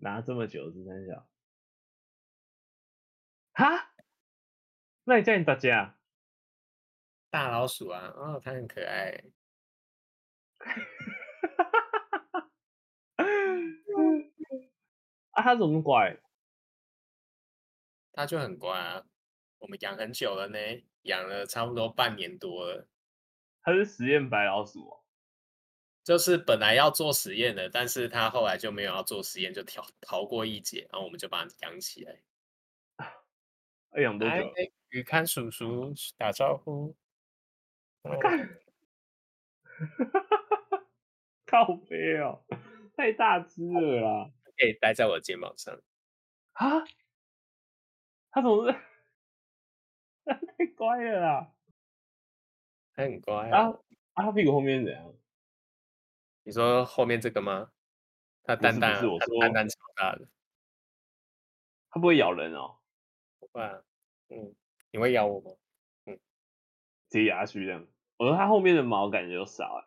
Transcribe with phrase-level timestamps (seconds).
[0.00, 1.28] 拿这么久是三小？
[3.52, 3.92] 哈？
[5.04, 5.98] 那你叫你大家？
[7.30, 9.24] 大老鼠啊，哦，它很可爱。
[15.32, 16.18] 啊，它怎么乖？
[18.12, 19.06] 它就很乖啊。
[19.58, 20.58] 我们养很久了呢，
[21.02, 22.88] 养了差不多半年多了。
[23.62, 24.97] 它是实验白老鼠哦。
[26.08, 32.18] 就是本来要做实验的，但是他后来就没有要做实验，就逃逃过一劫，然后我们就把它养起来。
[33.92, 34.34] 哎，养多久？
[34.88, 36.96] 雨堪叔叔打招呼。
[38.22, 38.58] 干，
[41.44, 42.42] 靠背哦，
[42.96, 44.30] 太大只了啦！
[44.56, 45.78] 可以待在我的肩膀上。
[46.52, 46.84] 啊？
[48.30, 48.78] 他怎么是？
[50.24, 51.52] 太乖了啦！
[52.94, 53.58] 他很乖啊。
[53.58, 53.68] 啊，
[54.14, 55.14] 啊他屁股后面是怎样？
[56.48, 57.70] 你说后面这个吗？
[58.42, 60.26] 他蛋蛋，是我说蛋蛋超大的。
[61.90, 62.78] 它不会咬人哦？
[63.38, 63.82] 不会啊。
[64.30, 64.54] 嗯，
[64.90, 65.54] 你会咬我吗？
[66.06, 66.18] 嗯，
[67.10, 67.86] 接牙须这样。
[68.16, 69.84] 我说它后面的毛感觉就少哎。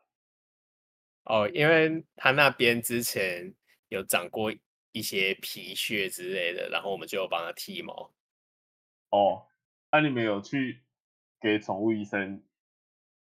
[1.23, 3.51] 哦，因为它那边之前
[3.87, 4.53] 有长过
[4.91, 8.13] 一些皮屑之类的，然后我们就有帮它剃毛。
[9.09, 9.47] 哦，
[9.91, 10.83] 那、啊、你们有去
[11.39, 12.43] 给宠物医生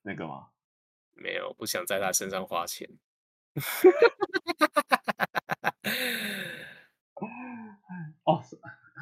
[0.01, 0.47] 那个吗？
[1.11, 2.89] 没有，不想在他身上花钱。
[8.23, 8.41] 哦，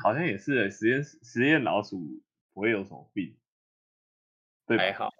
[0.02, 2.22] 好像也是实验实验老鼠
[2.53, 3.38] 不会有什么病，
[4.66, 5.12] 对，还好。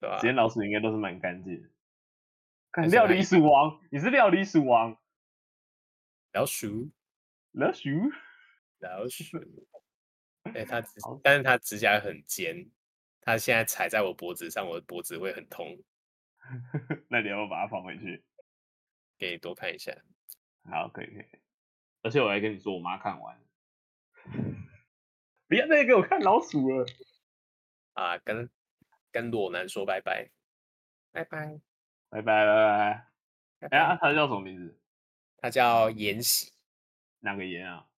[0.00, 0.18] 对吧？
[0.18, 1.68] 实验老鼠应该都是蛮干净的。
[2.72, 4.96] 看料理鼠王，你是料理鼠王。
[6.32, 6.90] 老鼠，
[7.52, 7.88] 老鼠，
[8.80, 9.24] 老鼠。
[10.54, 10.82] 哎，它，
[11.22, 12.70] 但是它指甲很尖，
[13.22, 15.78] 它现在踩在我脖子上，我的脖子会很痛。
[17.08, 18.22] 那你要不要把它放回去？
[19.18, 19.96] 给你多看一下。
[20.70, 21.26] 好，可以可以。
[22.02, 23.40] 而且我还跟你说，我妈看完。
[25.48, 26.86] 不要再给我看老鼠了。
[27.94, 28.50] 啊，跟。
[29.12, 30.28] 跟裸男说拜拜，
[31.10, 31.58] 拜拜，
[32.10, 33.68] 拜拜，拜拜。
[33.70, 34.78] 哎呀，他叫什么名字？
[35.38, 36.52] 他叫言喜，
[37.20, 37.88] 哪个言啊？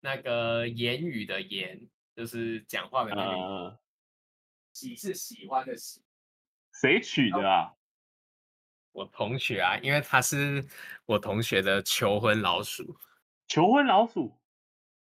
[0.00, 3.40] 那个言语的言，就是讲话的那个言。
[3.40, 3.80] 呃、
[4.74, 6.04] 喜是喜欢的喜。
[6.74, 7.74] 谁取的啊？
[8.94, 10.64] 我同学啊，因为他是
[11.04, 12.96] 我同学的求婚老鼠。
[13.48, 14.32] 求婚老鼠。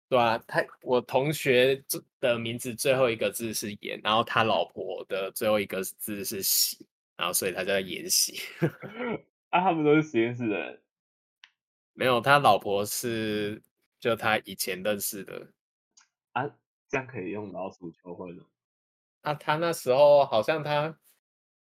[0.09, 1.83] 对啊，他我同学
[2.19, 6.87] 的名字最后一个字是言，然后他老婆的最后一个字是喜，
[7.17, 8.41] 然后所以他叫言喜。
[9.51, 10.83] 啊，他们都是实验室的人？
[11.93, 13.63] 没有，他老婆是
[14.01, 15.53] 就他以前认识的。
[16.33, 16.51] 啊，
[16.89, 18.45] 这样可以用老鼠求婚了？
[19.21, 20.99] 啊，他那时候好像他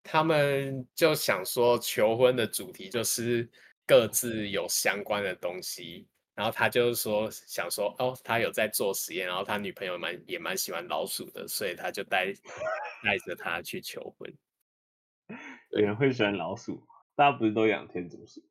[0.05, 3.49] 他们就想说求婚的主题就是
[3.88, 6.07] 各自有相关的东西。
[6.35, 12.25] 然后他就是说想说哦，他有在做实验，然后他女朋友蛮也蛮喜欢老鼠的，所以他就带
[13.03, 14.31] 带着他去求婚。
[15.71, 16.85] 有人会喜欢老鼠？
[17.15, 18.44] 大家不是都养天竺鼠？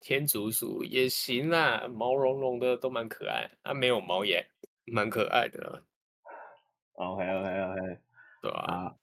[0.00, 4.48] 天竺鼠也行啦，毛茸茸的都蛮可爱，它、啊、没有毛也
[4.86, 5.84] 蛮可爱的。
[6.92, 7.98] OK OK OK，
[8.40, 8.94] 对啊，啊。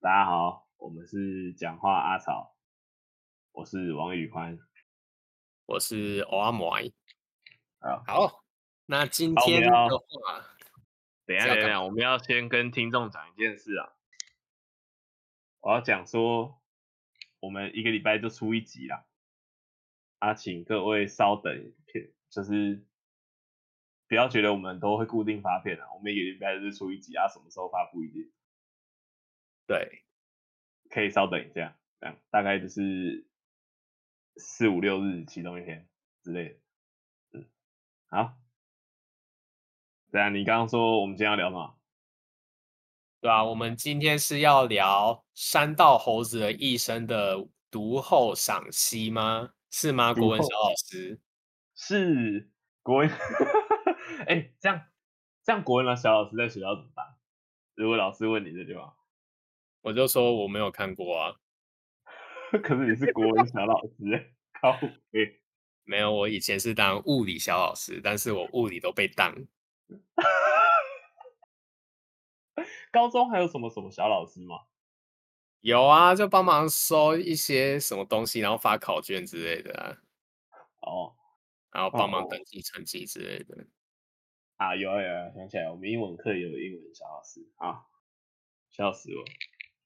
[0.00, 2.56] 大家好，我们是讲话阿草，
[3.52, 4.58] 我是王宇欢，
[5.66, 6.72] 我是欧阿摩。
[7.80, 8.44] 好，好，
[8.86, 9.88] 那今天的话，
[11.26, 13.92] 等一下，等一下，我们要先跟听众讲一件事啊。
[15.60, 16.62] 我要讲说，
[17.40, 19.04] 我们一个礼拜就出一集啦。
[20.20, 22.86] 啊，请各位稍等片，就是
[24.06, 25.92] 不要觉得我们都会固定发片啊。
[25.92, 28.32] 我们一个礼拜就是出一集啊，什么时候发不一定。
[29.66, 30.04] 对，
[30.90, 33.26] 可以稍等一下，这样大概就是
[34.36, 35.88] 四五六日其中一天
[36.22, 36.60] 之类
[37.30, 37.44] 的。
[38.10, 38.38] 好，
[40.10, 41.78] 对啊，你刚刚说我们今天要聊什么？
[43.20, 47.36] 对啊，我们今天是要聊山道猴子的一生的
[47.70, 49.52] 读后赏析吗？
[49.70, 50.14] 是吗？
[50.14, 51.20] 国文小老师
[51.74, 52.48] 是
[52.82, 53.10] 国文，
[54.26, 54.86] 哎、欸，这样
[55.44, 57.04] 这样国文的小老师在学校怎么办？
[57.74, 58.96] 如果老师问你这句话，
[59.88, 61.34] 我就说我没有看过啊。
[62.62, 64.78] 可是你是国文小老师，靠
[65.10, 65.40] 北。
[65.84, 69.34] 没有，我以前是当物理小老师，但是我物理都被当。
[72.92, 74.66] 高中还有什么什么小老师吗？
[75.60, 79.96] 有啊，就帮忙收一些什么东西，然后发考卷之类的啊。
[80.80, 81.16] 哦，
[81.72, 83.66] 然后帮忙登记成绩之类的。
[84.56, 87.86] 啊，有啊有啊，想起来，我们英文课也有英文小老师啊，
[88.68, 89.24] 笑死我。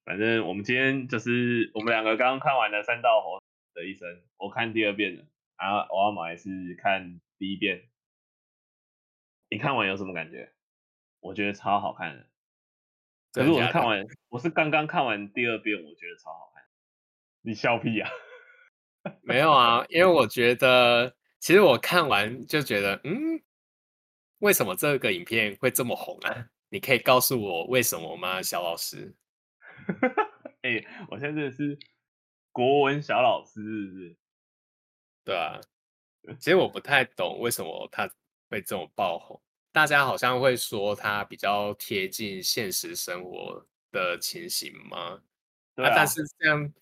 [0.05, 3.41] 反正我们今天就是我们两个刚刚看完了《三道猴
[3.73, 5.23] 的一生》，我看第二遍了。
[5.55, 6.49] 啊，我要买是
[6.81, 7.89] 看第一遍。
[9.49, 10.51] 你看完有什么感觉？
[11.21, 12.27] 我觉得超好看的。
[13.31, 16.63] 可是我是看完，我是刚刚看完第二遍，我觉得超好看。
[17.41, 18.09] 你笑屁呀、
[19.03, 19.13] 啊？
[19.21, 23.41] 没有啊，因为我觉得，其实我看完就觉得，嗯，
[24.39, 26.49] 为什么这个影片会这么红啊？
[26.69, 29.15] 你可以告诉我为什么吗，小老师？
[30.61, 31.77] 哎、欸，我现在真的是
[32.51, 34.15] 国文小老师，是不是？
[35.25, 35.59] 对啊，
[36.39, 38.09] 其实我不太懂为什么他
[38.49, 39.41] 会这么爆红。
[39.71, 45.21] 大家好像会说他比较贴近现实生活的情形吗？
[45.75, 46.73] 对啊，啊但是像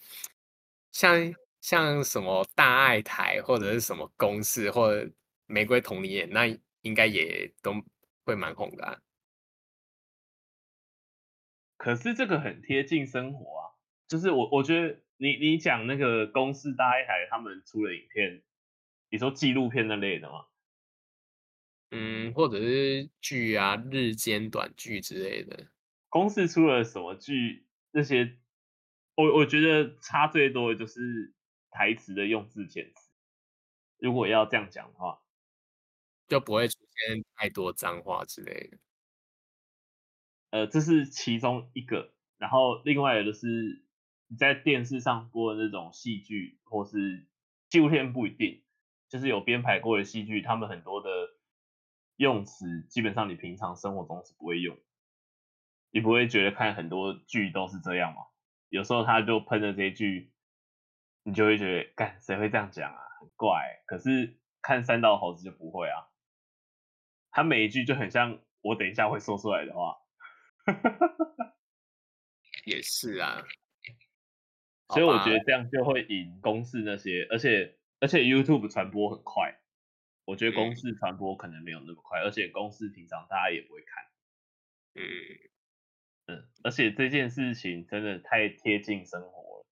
[0.91, 5.09] 像像什么大爱台或者是什么公式或者
[5.45, 6.45] 玫瑰童林眼，那
[6.81, 7.73] 应该也都
[8.25, 8.99] 会蛮红的啊。
[11.81, 13.73] 可是这个很贴近生活啊，
[14.07, 18.43] 就是我我觉得你你讲那个公司大一台他们出的影片，
[19.09, 20.45] 你说纪录片那类的吗？
[21.89, 25.71] 嗯，或者是剧啊，日间短剧之类的。
[26.07, 27.65] 公司出了什么剧？
[27.89, 28.37] 那些
[29.15, 31.33] 我我觉得差最多的就是
[31.71, 33.09] 台词的用字遣词。
[33.97, 35.19] 如果要这样讲的话，
[36.27, 38.77] 就不会出现太多脏话之类的。
[40.51, 43.83] 呃，这是其中一个，然后另外的就是
[44.27, 47.25] 你在电视上播的那种戏剧或是
[47.69, 48.61] 纪录片不一定，
[49.07, 51.09] 就是有编排过的戏剧，他们很多的
[52.17, 54.77] 用词基本上你平常生活中是不会用，
[55.89, 58.23] 你不会觉得看很多剧都是这样吗？
[58.67, 60.33] 有时候他就喷了这一句，
[61.23, 62.99] 你就会觉得，干，谁会这样讲啊？
[63.21, 63.83] 很怪。
[63.85, 66.11] 可是看三道猴子就不会啊，
[67.31, 70.00] 他每一句就很像我等一下会说出来的话。
[72.65, 73.43] 也是啊，
[74.89, 79.59] 所以我觉得这样就会引公式那些，而且而且 YouTube 传播很快，
[80.25, 84.03] 我觉得公式传播可能没有那么快，嗯、而且公司平常大家也不会看，
[84.93, 85.03] 嗯
[86.27, 89.65] 嗯，而且这件事情真的太贴近生活了，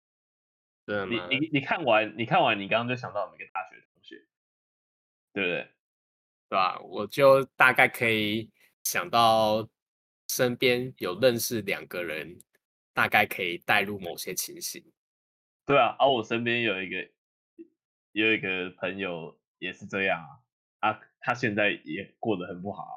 [0.87, 1.27] 对吗？
[1.29, 4.25] 你你你看完你看完你刚刚就想到每个大学同学，
[5.33, 5.73] 对不对？
[6.49, 6.79] 对吧？
[6.79, 8.49] 我就大概可以
[8.85, 9.69] 想到。
[10.37, 12.39] 身边有认识两个人，
[12.93, 14.85] 大概可以带入某些情形。
[15.65, 17.09] 对啊，而、啊、我身边有一个
[18.13, 20.21] 有一个朋友也是这样
[20.81, 22.97] 啊，啊，他现在也过得很不好啊，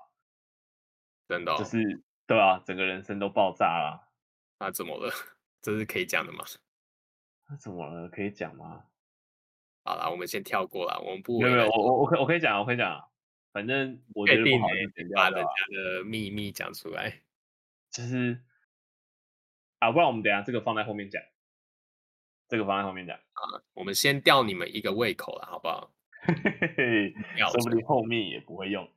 [1.30, 4.12] 真的、哦，就是对啊，整个人生都爆炸了。
[4.59, 5.09] 那、啊、怎么了？
[5.63, 6.44] 这是可以讲的吗？
[7.47, 8.09] 那怎么了？
[8.09, 8.83] 可以讲吗？
[9.85, 13.01] 好了，我们先跳过了，我们不没有没有，我我我可我可以讲，我可以讲。
[13.53, 14.68] 反正我觉得不好
[15.15, 17.21] 把人家的秘密讲出来，
[17.91, 18.41] 就是
[19.80, 21.21] 啊，不然我们等下这个放在后面讲，
[22.47, 25.94] 这个放在后面讲啊，我们先吊你们一个胃口了，好不好？
[26.21, 27.13] 嘿嘿嘿，
[27.51, 28.86] 说不定后面也不会用，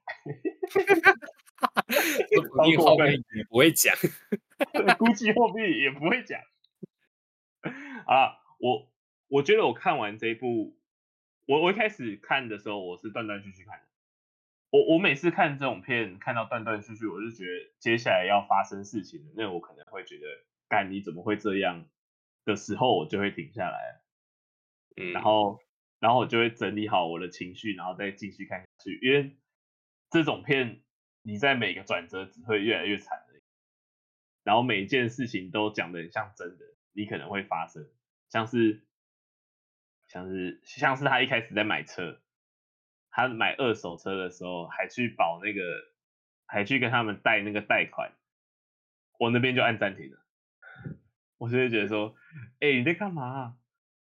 [2.35, 3.97] 说不定后面也不会讲，
[4.99, 6.41] 估计后面也不会讲
[8.07, 8.43] 啊。
[8.59, 8.93] 我
[9.29, 10.77] 我觉得我看完这一部，
[11.47, 13.87] 我我一开始看的时候，我是断断续续看的。
[14.73, 20.27] 我我每次看这种片，看到断断续续，我就觉得接下来要发生事情了，那我可能会觉得，
[20.67, 21.87] 干你怎么会这样？
[22.45, 24.01] 的时候，我就会停下来，
[24.97, 25.61] 嗯，然后
[26.01, 29.37] 然后我就会整理好我的情绪，然后再继续看下去，因为
[30.11, 30.83] 这种片
[31.23, 33.41] 你在每个转折只会越来越惨的，
[34.43, 36.65] 然后每一件事情都讲的很像真的，
[36.95, 37.89] 你可能会发生，
[38.31, 38.83] 像是
[40.09, 42.23] 像是像是他一开始在买车。
[43.13, 45.61] 他买二手车的时候，还去保那个，
[46.47, 48.11] 还去跟他们贷那个贷款，
[49.19, 50.19] 我那边就按暂停了。
[51.37, 52.17] 我就会觉得说，
[52.61, 53.59] 哎、你在干嘛？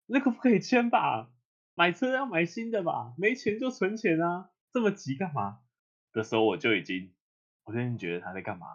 [0.06, 1.32] 那个不可以签吧？
[1.74, 3.16] 买车要买新的吧？
[3.18, 5.62] 没钱就存钱啊，这么急干嘛？
[6.12, 7.16] 的时候我就已经，
[7.64, 8.68] 我就已经觉得他在干嘛。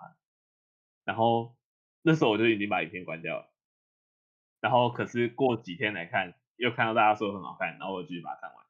[1.04, 1.56] 然后
[2.02, 3.52] 那时候我就已经把影片关掉了。
[4.60, 8.67] 然后可是过几天来看，又看到大家说很好看，然后我继续把它看完。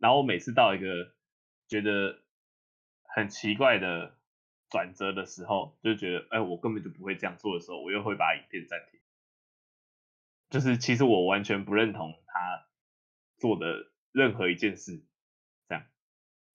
[0.00, 1.12] 然后我每次到一个
[1.68, 2.22] 觉得
[3.04, 4.16] 很奇怪的
[4.70, 8.98] 转折的时候，就觉得，哎，我根本就不会这样做的时候，我又会把影片暂停。
[10.48, 12.66] 就是其实我完全不认同他
[13.36, 15.04] 做的任何一件事，
[15.68, 15.84] 这样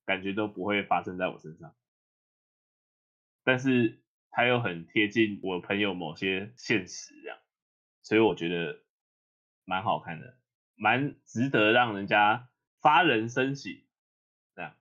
[0.06, 1.76] 感觉都不会发生在我身上。
[3.44, 7.38] 但是他又很贴近我朋友某些现实，这样，
[8.02, 8.82] 所以我觉得
[9.66, 10.40] 蛮好看的，
[10.74, 12.50] 蛮值得让人家。
[12.86, 13.82] 发人深省，
[14.56, 14.72] 这样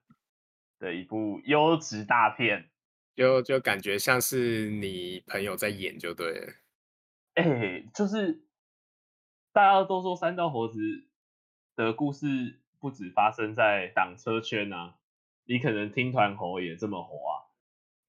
[0.77, 2.69] 的一部优质大片，
[3.15, 6.53] 就就感觉像是你朋友在演就对了。
[7.33, 8.45] 哎、欸，就是
[9.51, 10.79] 大家都说三道猴子
[11.75, 14.99] 的故事不不止发生在挡车圈啊，
[15.45, 17.49] 你可能听团猴也这么火啊。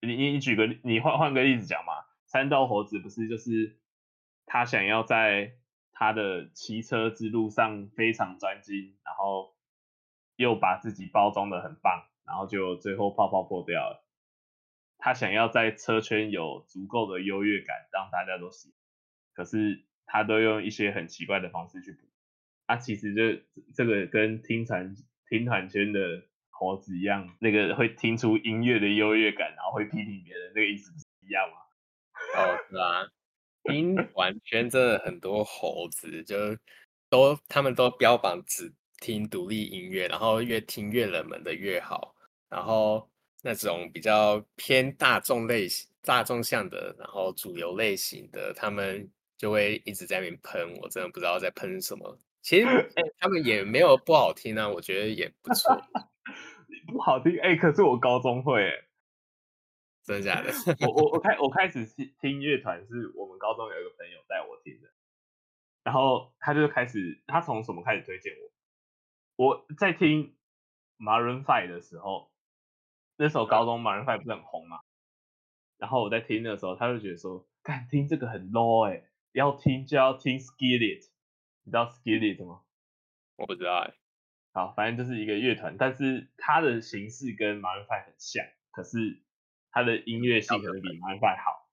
[0.03, 3.79] 你你你举个你换换个例子讲嘛，三道猴子不是就是
[4.45, 5.55] 他想要在
[5.93, 9.56] 他的骑车之路上非常专精，然后
[10.37, 14.05] 又把自己包装的很棒，然后就最后泡泡破掉了。
[14.99, 18.77] 他想要在车圈有足够的优越感，让大家都喜欢，
[19.35, 22.07] 可是他都用一些很奇怪的方式去补。
[22.67, 24.95] 啊，其实这这个跟听团
[25.29, 31.57] 听团圈的猴子一样，那个会听出音乐的优越感，然后会批评别人，那个意思不是一样吗？
[32.35, 33.07] 哦，是啊，
[33.65, 36.57] 听团圈真的很多猴子，就
[37.11, 42.15] 都他们都标榜只听独立音乐，然后越听越冷门的越好，
[42.49, 43.09] 然后。
[43.43, 50.75] 那种比较偏大众类型、大众向的，然后主流类型的，他们就会一直在那边喷。
[50.83, 52.19] 我真的不知道在喷什么。
[52.43, 55.81] 其实、欸、他们也没有不好听啊，我觉得也不错。
[56.91, 58.85] 不好听哎、欸，可是我高中会哎、欸，
[60.03, 60.51] 真的假的？
[60.81, 61.87] 我我我开 我开始
[62.21, 64.89] 听乐团是我们高中有一个朋友带我听的，
[65.85, 68.51] 然后他就开始，他从什么开始推荐我？
[69.37, 70.37] 我在听
[70.99, 72.33] Maroon 5的时候。
[73.19, 74.81] 那时候高中 Maroon 5不是很红嘛，
[75.79, 81.09] 然后我在听的时候，他就觉得说，看听这个很 low 哎、欸，要听就要听 Skillet，
[81.63, 82.61] 你知道 Skillet 吗？
[83.37, 83.95] 我不知道哎、欸。
[84.53, 89.23] 好，反正就是一个乐团，但是它的形式跟 Maroon 5很像，可是
[89.71, 91.71] 它的音乐性可能比 Maroon 5好。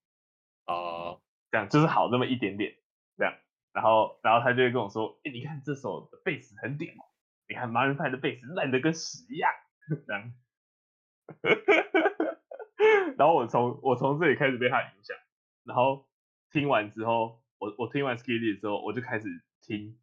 [0.65, 2.73] 哦，这样就是好那么一点点，
[3.17, 3.37] 这样，
[3.73, 6.93] 然后然后他就会跟我说，哎、欸，你看这首的贝斯很屌，
[7.47, 9.51] 你看 Maroon 5的贝斯烂的跟屎一样，
[10.07, 10.33] 这样。
[13.17, 15.15] 然后我从我从这里开始被他影响，
[15.63, 16.07] 然后
[16.51, 19.27] 听完之后，我我听完 Skillet 之后，我就开始
[19.61, 19.99] 听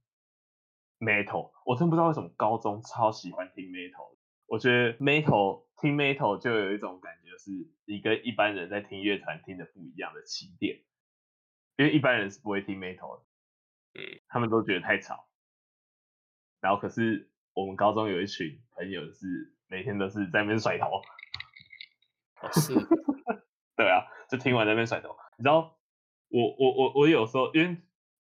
[0.99, 1.53] Metal。
[1.65, 4.17] 我真不知道为什么高中超喜欢听 Metal。
[4.47, 7.51] 我觉得 Metal 听 Metal 就有一种感觉，是
[7.85, 10.83] 你跟一般人在听乐团听的不一样的起点，
[11.77, 13.25] 因为一般人是不会听 Metal 的，
[13.95, 15.30] 嗯，他们都觉得太吵。
[16.61, 19.55] 然后可是我们高中有一群朋友是。
[19.73, 21.01] 每天都是在那边甩头，
[22.55, 22.75] 是，
[23.79, 25.17] 对啊，就听完在那边甩头。
[25.39, 25.79] 你知道，
[26.27, 27.69] 我我我我有时候，因为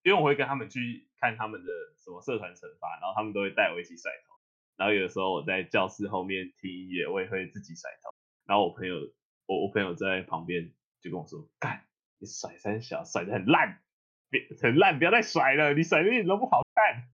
[0.05, 4.39] 因为我会跟他们去看他们的什么社团惩罚，然后他们都会带我一起甩头。
[4.77, 8.15] 然后有的时候我在教室后面听音乐，我也会自己甩头。
[8.47, 8.95] 然后我朋友，
[9.47, 10.71] 我我朋友在旁边
[11.01, 11.85] 就跟我说：“干，
[12.21, 13.83] 你甩三小，甩的很烂，
[14.31, 17.11] 别很烂，不要再甩了，你甩的一点都不好看。”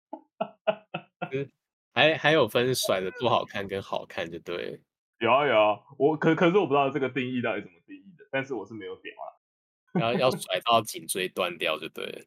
[1.94, 4.82] 还还有分甩的不好看跟好看就对，
[5.20, 9.26] 有啊有啊，我可可是我不知道这个定义到底怎么定义的，但是我是没有屌啊，
[9.94, 12.22] 然后要 甩到颈椎断掉就对了。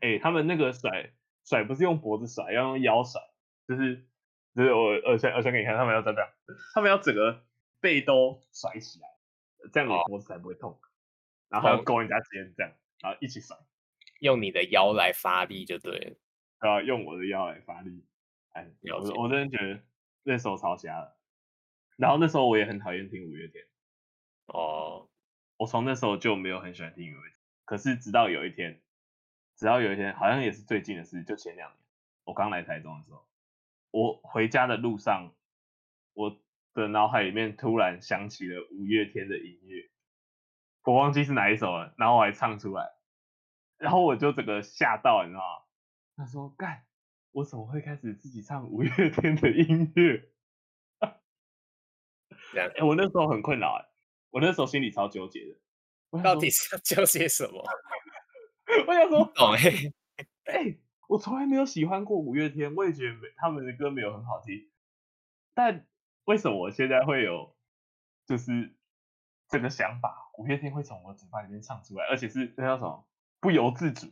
[0.00, 1.12] 哎、欸，他们那个甩
[1.44, 3.20] 甩不是用脖子甩，要用腰甩，
[3.68, 4.04] 就是
[4.54, 6.28] 就是我我先我先给你看，他们要怎么样？
[6.74, 7.44] 他们要整个
[7.80, 9.08] 背都甩起来，
[9.72, 10.78] 这样你脖子才不会痛，
[11.48, 13.56] 然后要勾人家肩这样，然后一起甩，
[14.20, 16.16] 用你的腰来发力就对了，
[16.58, 18.04] 啊，用我的腰来发力。
[18.52, 19.82] 哎，我我真的觉得
[20.22, 21.16] 那时候超瞎了，
[21.96, 23.64] 然后那时候我也很讨厌听五月天，
[24.46, 25.10] 哦，
[25.58, 27.36] 我从那时候就没有很喜欢听五月天，
[27.66, 28.80] 可是直到有一天，
[29.56, 31.78] 直到有一天，好像也是最近的事，就前两年，
[32.24, 33.28] 我刚来台中的时候，
[33.90, 35.34] 我回家的路上，
[36.14, 36.40] 我
[36.72, 39.90] 的脑海里面突然响起了五月天的音乐，
[40.84, 42.94] 我忘记是哪一首了，然后我还唱出来，
[43.76, 45.65] 然后我就整个吓到，你知道吗？
[46.16, 46.84] 他说干。
[47.32, 50.30] 我怎么会开始自己唱五月天的音乐？
[52.56, 53.86] 哎、欸，我那时候很困扰，哎，
[54.30, 55.58] 我那时候心里超纠结的。
[56.08, 57.62] 我到底是要纠结什么？
[58.88, 59.92] 我想说，懂哎，
[60.44, 64.70] 哎，我从来没有喜欢过五月天，我也觉得他们的歌没有很好听。
[65.52, 65.86] 但
[66.24, 67.54] 为什么我现在会有
[68.24, 68.74] 就是
[69.50, 70.30] 这个想法？
[70.38, 73.06] 五月天会从我嘴巴里面唱出来，而且是那叫什么？
[73.40, 74.06] 不由自主。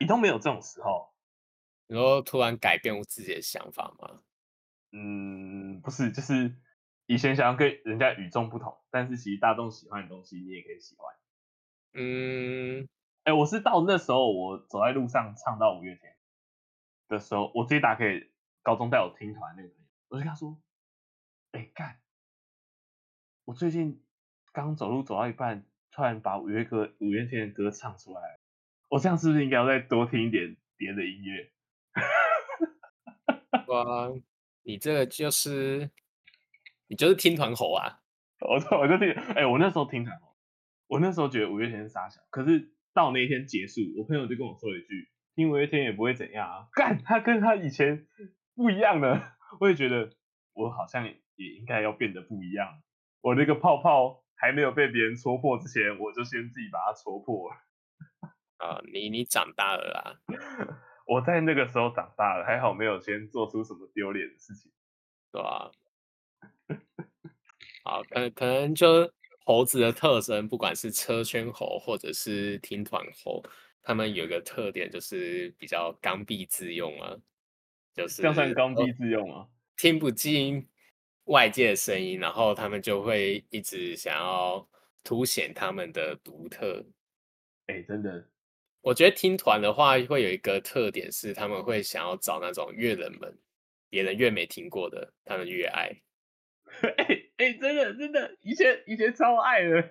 [0.00, 1.12] 你都没有这种时候，
[1.86, 4.22] 你说突然改变我自己的想法吗？
[4.92, 6.56] 嗯，不是，就是
[7.04, 11.14] 以前想要跟人家与众不同，但是其实大众喜欢的东西你也可以喜欢。
[11.92, 12.88] 嗯，
[13.24, 16.16] 哎、欸，我是到那时候我走在路上唱到五月天
[17.06, 20.58] 的时候，我直接打给高中带我听团那个朋友，我就跟他说
[21.52, 22.00] ：“哎、欸，干，
[23.44, 24.02] 我最近
[24.50, 28.39] 刚走路走到一半，突然把五月歌五月天的歌唱出来。”
[28.90, 31.50] 我这样是不是应该要再多听一点别的音乐？
[33.68, 34.10] 哇，
[34.64, 35.90] 你这个就是
[36.88, 38.00] 你就是听团吼啊！
[38.40, 40.34] 我我就听，哎、欸，我那时候听团吼，
[40.88, 46.66] 我那时候觉得五月天是傻小，可是到那一天结束，我朋友就跟我说一句：“听五月天也不会怎样啊。
[46.72, 48.08] 干，他跟他以前
[48.56, 50.10] 不一样了，我也觉得
[50.52, 52.82] 我好像也应该要变得不一样。
[53.20, 57.56] 我那个泡泡还没有被别人戳破之前，我就先自己把它戳破了。
[58.60, 60.20] 啊，你你长大了啦！
[61.06, 64.70] 我在那个时候长大了，还好没有先做出什么丢脸的事情，
[65.32, 65.72] 对吧？
[67.82, 69.10] 好，可可能就
[69.44, 73.42] 猴子的特征，不管是车圈猴或者是听团猴，
[73.82, 77.16] 他们有一个特点就是比较刚愎自用啊，
[77.94, 79.48] 就是这样算刚愎自用啊？
[79.76, 80.68] 听不进
[81.24, 84.68] 外界的声音，然后他们就会一直想要
[85.02, 86.84] 凸显他们的独特。
[87.66, 88.28] 哎、欸，真的，
[88.82, 93.38] 我觉得听团的话会有一个特点是，他们会想要找那种越冷门、
[93.88, 96.00] 别人越没听过的，他们越爱。
[96.82, 99.88] 哎哎、欸欸，真的真的，以前以前超爱的，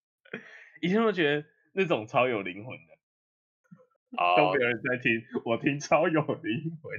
[0.82, 5.10] 以前我觉得那种超有灵魂的，哦，都没有人在听，
[5.44, 6.92] 我听超有灵魂。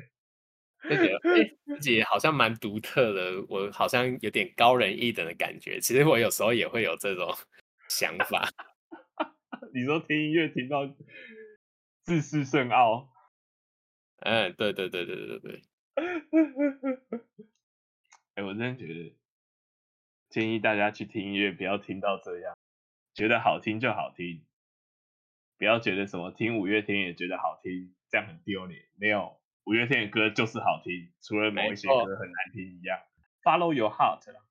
[0.89, 5.79] 就觉得哎，自己好像蛮独特的，我好像有点高人一等的感觉。
[5.79, 7.33] 其实我有时候也会有这种
[7.87, 8.49] 想法。
[9.73, 10.87] 你说听音乐听到
[12.03, 13.09] 自视甚傲？
[14.17, 15.61] 嗯，对对对对对对。
[18.35, 19.15] 哎，我真的觉得
[20.29, 22.57] 建议大家去听音乐，不要听到这样，
[23.13, 24.45] 觉得好听就好听，
[25.57, 28.85] 不要觉得什么听五月天也觉得好听，这样很丢脸。
[28.95, 29.39] 没有。
[29.65, 32.99] 五月天的歌就是好听，除了某一些歌很难听一样。
[33.43, 34.41] Follow your heart 啦，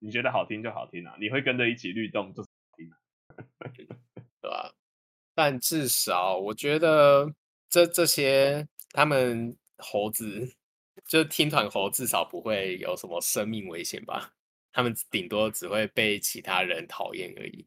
[0.00, 3.86] 你觉得好听就好听啊，你会跟着一起律动就是好听，
[4.46, 4.72] 对吧？
[5.34, 7.34] 但至少我觉得
[7.68, 10.48] 这这些他们猴子，
[11.04, 14.32] 就听团猴，至少不会有什么生命危险吧？
[14.72, 17.66] 他们顶多只会被其他人讨厌而已。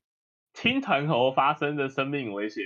[0.53, 2.63] 听团猴发生的生命危险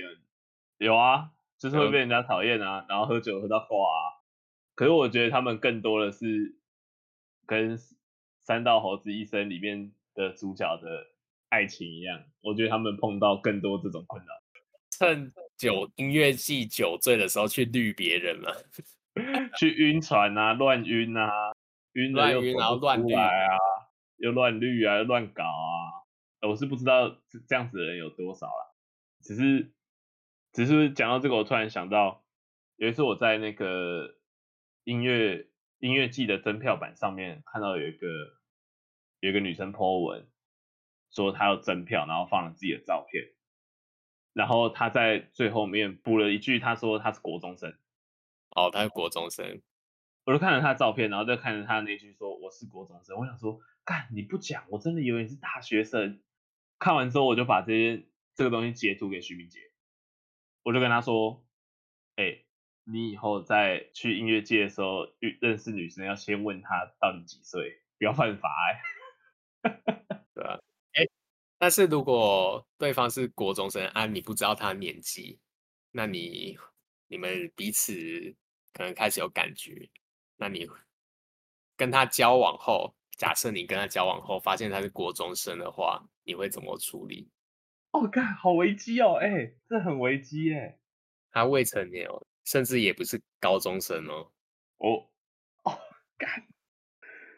[0.78, 4.22] 有啊，就是会被人家讨厌啊，嗯、然后喝酒喝到挂啊。
[4.76, 6.56] 可是我觉得他们更多的是
[7.46, 7.76] 跟
[8.44, 11.06] 《三道猴子一生》里面的主角的
[11.54, 14.32] 爱情一样，我觉得他们碰到更多这种困扰，
[14.90, 18.64] 趁酒音乐季酒醉的时候去绿别人了，
[19.58, 21.52] 去晕船啊，乱晕啊，
[21.92, 23.56] 晕了又走不出来啊，
[24.16, 27.08] 又乱绿啊，又乱搞啊，我是不知道
[27.46, 28.74] 这样子的人有多少啦，
[29.22, 29.72] 只是
[30.52, 32.24] 只是讲到这个，我突然想到
[32.76, 34.16] 有一次我在那个。
[34.86, 38.06] 音乐音乐季的赠票板上面看到有一个
[39.20, 40.28] 有一个女生 po 文，
[41.14, 43.24] 说他要赠票，然后放了自己的照片，
[44.32, 47.76] 然后他在最后面补了一句，他说他是国中生。
[48.50, 49.62] 哦，他是国中生。
[50.24, 56.20] 我就看了他的照片，然后再看着他那句说我是国中生，我想说，干你不讲，我真的以为你是大学生。
[56.78, 59.60] 看完之后，我就把这些这个东西截图给徐明杰，
[60.62, 61.46] 我就跟他说，
[62.16, 62.40] 哎、欸。
[62.86, 65.08] 你以后再去音乐界的时候，
[65.40, 68.50] 认识女生要先问她到底几岁，不要犯法
[69.62, 70.03] 哎、欸。
[71.64, 75.40] 但是如果对方是国中生啊，你不知道他年纪，
[75.92, 76.58] 那你
[77.08, 77.94] 你们彼此
[78.74, 79.88] 可能开始有感觉，
[80.36, 80.68] 那你
[81.74, 87.30] 跟他交往后，假设你跟他交往后发现他是国中生的话，你会怎么处理？
[87.92, 90.78] 哦，干，好危机哦，哎、欸，这很危机哎。
[91.32, 92.26] 他未成年哦。
[92.44, 94.30] 甚至也不是高中生哦，
[94.76, 95.08] 哦，
[95.62, 95.80] 哦，
[96.18, 96.46] 干，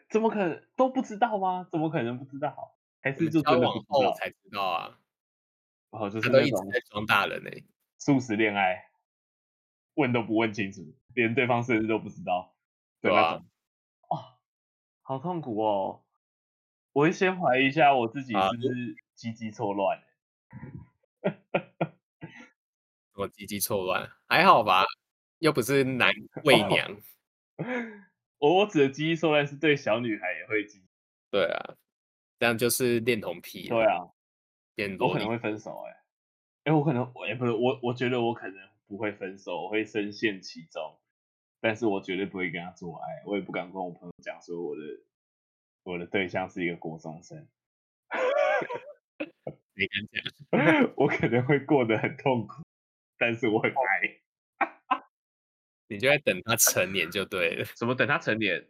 [0.09, 1.65] 怎么可能都不知道吗？
[1.71, 2.76] 怎么可能不知道？
[3.11, 4.99] 还是就真的不知道才知道啊？
[5.91, 7.49] 哦，就是那种在装大人呢，
[7.97, 8.89] 素食恋爱，
[9.93, 10.81] 问都不问清楚，
[11.13, 12.53] 连对方生日都不知道，
[13.01, 13.41] 对吧？
[14.09, 14.37] 哦，
[15.01, 16.03] 好痛苦哦！
[16.91, 20.03] 我会先怀疑一下我自己是不是鸡鸡错乱。
[23.13, 24.83] 我鸡鸡错乱，还好吧？
[25.39, 26.11] 又不是男
[26.43, 26.97] 伪娘。
[28.39, 30.83] 我我指的鸡鸡错乱是对小女孩也会鸡。
[31.31, 31.75] 对啊，
[32.39, 33.67] 这样就是恋童癖。
[33.67, 34.09] 对啊，
[34.99, 35.97] 我可能会分手哎、欸。
[36.65, 40.99] 哎、欸，我可能我也不是我，我觉得我可能不会分手，我会深陷其中，
[41.61, 44.81] 但是我绝对不会跟他做爱，我也不敢跟我朋友讲说我的
[45.83, 47.47] 我的对象是一个国中生。
[49.73, 52.63] 没敢讲， 我可能会过得很痛苦。
[53.17, 54.21] 但是我很爱，
[55.87, 57.65] 你就在等他成年就对了。
[57.75, 58.67] 怎么等他成年？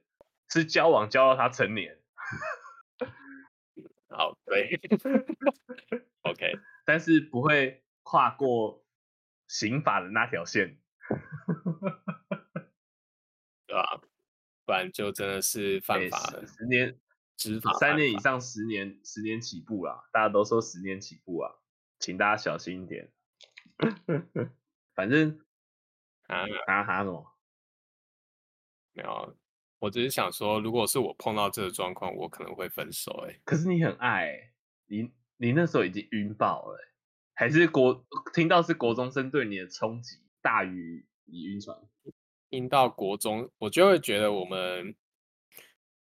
[0.49, 1.97] 是交往交到他成年。
[4.17, 4.80] 好，对，
[6.23, 6.60] OK。
[6.86, 8.84] 但是不会跨过
[9.47, 10.80] 刑法的那条线，
[13.67, 14.01] 对吧？
[14.65, 16.45] 不然就真的是犯法了。
[16.47, 16.99] 十年
[17.38, 20.10] 执法，三年以上十年，十年起步啦。
[20.12, 21.53] 大家都说十年起步啊，
[21.99, 23.12] 请大家小心一点。
[24.95, 25.39] 反正
[26.27, 27.34] 啊啊哈什么？
[28.93, 29.38] 没有，
[29.79, 33.11] 我只是想说，如果是我碰到这个状况，我可能会分手。
[33.27, 34.51] 哎，可是你很爱、欸，
[34.87, 36.87] 你你那时候已经晕爆了、欸，
[37.35, 41.77] 还是国听到是国中生对你的冲击大于你晕船？
[42.49, 44.95] 听到国中，我就会觉得我们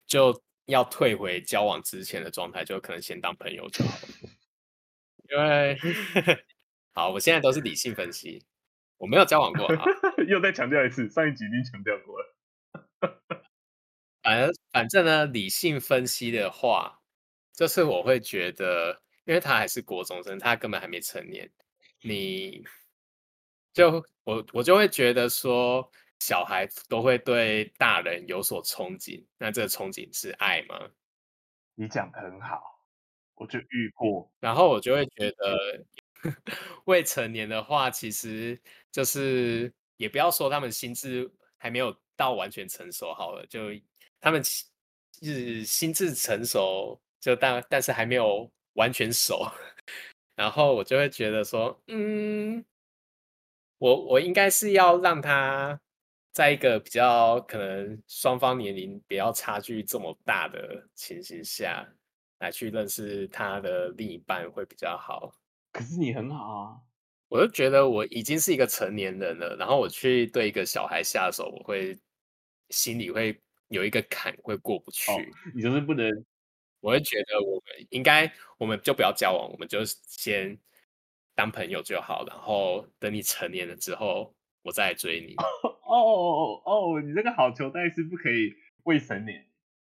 [0.07, 4.09] 就要退回交往之前的状态，就可能先当朋友就好了。
[5.31, 5.77] 因为
[6.95, 8.43] 好，我现在都是理性分析，
[8.97, 9.85] 我没有交往过啊。
[10.27, 12.35] 又再强调一次，上一集已经强调过了。
[14.29, 17.01] 反正反正呢，理性分析的话，
[17.55, 21.51] 就是我会觉得，因为他还是国中生，他根本还没成年，
[22.03, 22.63] 你
[23.73, 30.79] 就我我就会觉得说，小孩都会对大人有所憧憬，那这个憧憬是爱吗？
[31.75, 32.61] 你讲得很好，
[33.35, 35.87] 我就遇过，然后我就会觉得，
[36.85, 38.61] 未成年的话，其实
[38.93, 43.71] 就是也不要说他们心智还没有到完全成熟好了，就
[44.21, 49.47] 他们是心智成熟，就但但是还没有完全熟，
[50.35, 52.65] 然后我就会觉得说，嗯，
[53.79, 55.81] 我我应该是要让他
[56.33, 61.89] 在一个比较可能双方年龄比较差距这么大的情形下
[62.41, 65.33] 来去认识他的另一半会比较好。
[65.73, 66.77] 可是你很好啊，
[67.29, 71.97] 我就觉得我已经是一个成年人了，然后我去对一个小孩下手，我会。
[72.71, 75.17] 心里会有一个坎会过不去，哦，
[75.55, 76.25] 你就是不能。
[76.81, 80.57] 我会觉得我们应该，我们就不要交往，我们就先
[81.35, 82.25] 当朋友就好。
[82.27, 85.35] 然后等你成年了之后，我再来追你。
[85.35, 88.55] 哦哦哦哦，你这个好球，但是不可以
[88.85, 89.45] 未成年。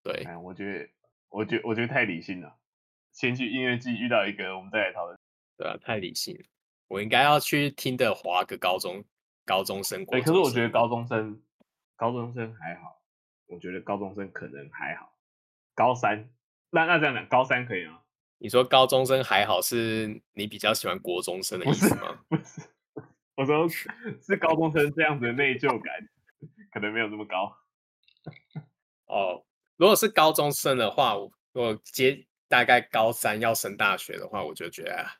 [0.04, 0.88] 对，哎，我觉得，
[1.28, 2.56] 我觉得，我觉得太理性了。
[3.12, 5.18] 先去音乐季遇到一个，我们再来讨论。
[5.58, 6.44] 对啊，太理性了。
[6.86, 9.04] 我应该要去听的华个高中
[9.44, 10.06] 高中生。
[10.06, 11.42] 对，可是我觉得高中生。
[11.96, 13.02] 高中生还好，
[13.46, 15.12] 我觉得高中生可能还好。
[15.74, 16.30] 高三，
[16.70, 18.00] 那那这样讲，高三可以吗？
[18.38, 22.18] 你说高中生还好，是你比较喜欢国中生的意思吗？
[22.28, 22.68] 不 是，不是，
[23.36, 25.94] 我说是高中生这样子的内疚感，
[26.72, 27.56] 可能没有那么高。
[29.06, 29.44] 哦，
[29.76, 35.12] 如果是高中生的话，我我接大概高三要升大学的话，我就觉得好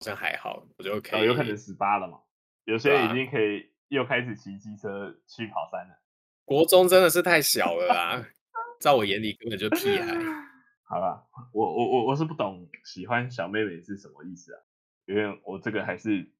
[0.00, 1.20] 像还好，我就可以。
[1.20, 2.20] 哦，有可能十八了嘛？
[2.64, 6.00] 有些已经可以又开始骑机车去跑山了。
[6.44, 8.28] 国中真的是太小了啦，
[8.80, 10.14] 在我眼里根本就屁孩。
[10.86, 14.60] 好了，我我我我是不懂喜欢小妹妹是什么意思啊？
[15.06, 16.30] 因为我这个还是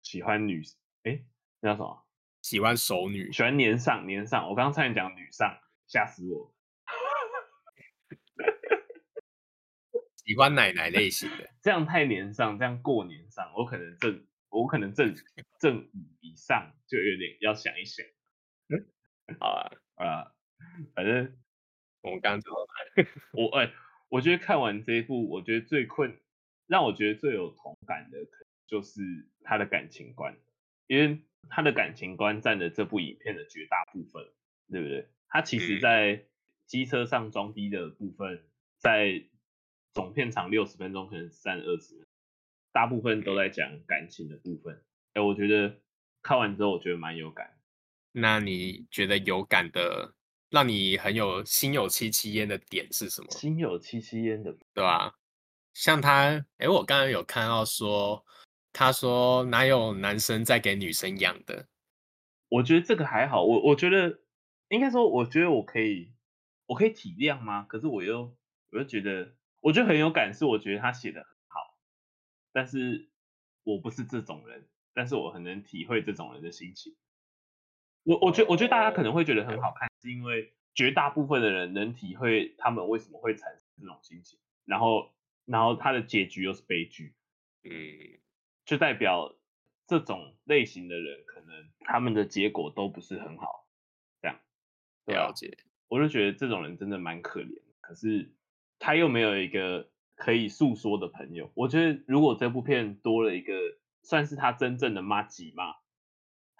[0.00, 0.62] 喜欢女，
[1.04, 1.24] 哎、欸，
[1.60, 2.06] 那叫什么？
[2.40, 4.48] 喜欢熟女，喜欢年上年上。
[4.48, 6.54] 我刚刚差点讲女上，吓死我。
[10.24, 15.14] 喜欢奶奶类型的，这样太年上，这样过年上，我可能正我可能正
[15.60, 18.04] 正五以上，就有点要想一想。
[19.40, 20.32] 好啊，啊，
[20.94, 21.36] 反正
[22.02, 22.50] 我们刚走，
[23.32, 23.72] 我哎、欸，
[24.08, 26.18] 我觉得看完这一部，我觉得最困，
[26.66, 29.02] 让我觉得最有同感的，可能就是
[29.42, 30.36] 他的感情观，
[30.86, 34.24] 因为他的感情观占了这部影片的绝大部分，
[34.70, 35.08] 对不对？
[35.28, 36.26] 他其实在
[36.66, 38.44] 机车上装逼的部分，
[38.78, 39.24] 在
[39.92, 42.06] 总片长六十分钟，可能占二十，
[42.72, 44.76] 大部分都在讲感情的部分。
[45.14, 45.80] 哎、欸，我觉得
[46.22, 47.58] 看完之后，我觉得蛮有感。
[48.12, 50.14] 那你觉得有感的，
[50.50, 53.30] 让你很有心有戚戚焉的点是什么？
[53.30, 55.14] 心有戚戚焉的，对吧？
[55.74, 58.22] 像他，哎，我刚刚有看到说，
[58.72, 61.66] 他说哪有男生在给女生养的？
[62.50, 64.20] 我觉得这个还好，我我觉得
[64.68, 66.12] 应该说，我觉得我可以，
[66.66, 67.62] 我可以体谅吗？
[67.62, 68.36] 可是我又，
[68.70, 71.78] 我又觉得，我觉得很有感，是我觉得他写的很好，
[72.52, 73.08] 但是
[73.64, 76.94] 我不是这种人，但是我很能体会这种人的心情。
[78.04, 85.12] 我我觉得我觉得大家可能会觉得很好看，是因为绝大部分的人能体会他们为什么会产生这种心情，然后
[85.44, 87.14] 然后他的结局又是悲剧，
[87.62, 88.18] 嗯，
[88.64, 89.36] 就代表
[89.86, 93.66] 这种类型的人可能他们的结果都不是很好，
[94.20, 94.40] 这样，
[95.06, 95.56] 了解。
[95.88, 98.32] 我就觉得这种人真的蛮可怜，可是
[98.78, 101.52] 他又没有一个可以诉说的朋友。
[101.54, 103.52] 我觉得如果这部片多了一个
[104.02, 105.76] 算是他真正的妈吉嘛。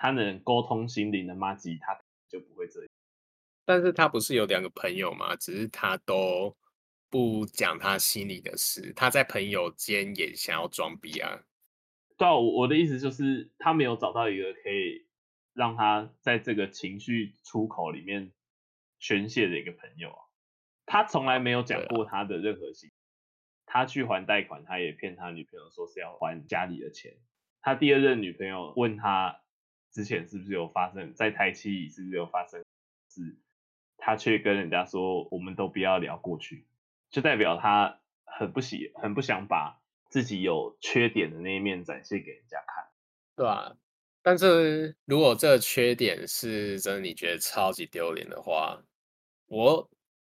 [0.02, 1.96] 他能沟通心灵的妈吉，他
[2.28, 2.88] 就不会这样。
[3.64, 5.36] 但是他不是有两个朋友吗？
[5.36, 6.56] 只是他都
[7.08, 11.44] 不讲他心里的事，他在朋友间也想要装逼啊。
[12.18, 15.06] 对啊，我的意思就是他没有找到一个可以
[15.54, 18.32] 让他在这个情绪出口里面
[18.98, 20.18] 宣泄的一个朋友啊。
[20.84, 22.90] 他从来没有讲过他的任何心。
[23.66, 27.16] 他去还贷款，他也骗他女朋友说是要还家里的钱。
[27.60, 29.38] 他第二任女朋友问他。
[29.92, 32.64] 之前是不是有发生在台七是不是有发生
[33.08, 33.36] 事，
[33.96, 36.66] 他却跟人家说我们都不要聊过去，
[37.10, 42.84] 就代表他很不喜很不想把自己有缺点的那一面展现给人家看，
[43.36, 43.76] 对啊，
[44.22, 48.82] 但是如果这个缺点是真的你觉得超级丢脸的话，
[49.46, 49.90] 我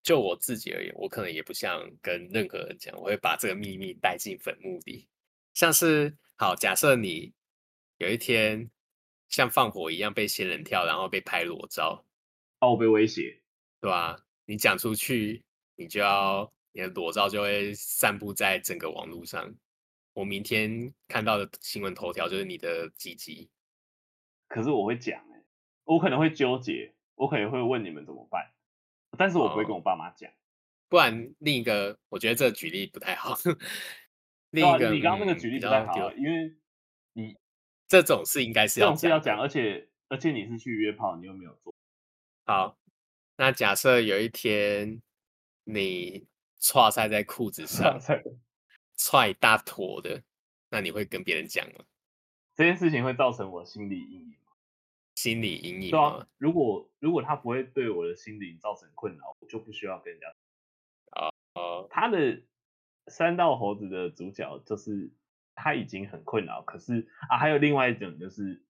[0.01, 5.07] 就我自己而言，我可能也不想跟任何人讲，我会把这个秘密带进坟墓里，
[5.53, 7.33] 像是好假设你。
[7.99, 8.69] 有一天，
[9.33, 12.05] 像放火一样被仙人跳，然后被拍裸照，
[12.59, 13.41] 哦，被威胁，
[13.81, 14.15] 对吧？
[14.45, 15.41] 你讲出去，
[15.75, 19.51] 你就要你的裸照就会散布在整个网络上。
[20.13, 23.49] 我明天看到的新闻头条就是你的鸡鸡。
[24.47, 25.19] 可是我会讲，
[25.85, 28.53] 我可能会纠结，我可能会问你们怎么办，
[29.17, 30.29] 但是我不会跟我爸妈讲。
[30.29, 30.33] 哦，
[30.89, 33.35] 不然另一个，我觉得这个举例不太好。
[34.51, 36.55] 另一个，你刚刚那个举例不太好，因为
[37.13, 37.35] 你。
[38.01, 41.71] 这种事应该是要讲，是要讲，而且而且你是去约炮，你又没有做。
[42.45, 42.75] 好，
[43.37, 44.99] 那假设有一天
[45.63, 46.25] 你
[46.59, 47.99] 踹塞在裤子上，
[48.97, 50.23] 踹一大坨的，
[50.71, 51.85] 那你会跟别人讲吗？
[52.55, 54.53] 这件事情会造成我心理阴影吗？
[55.13, 55.91] 心理阴影。
[55.91, 60.27] 对啊，如果如果他不会对我的心理造成困扰，我就不需要跟人家。
[61.91, 62.41] 他的
[63.05, 65.11] 三道猴子的主角就是。
[65.55, 68.63] 他已经很困扰，可是啊，还有另外一种就是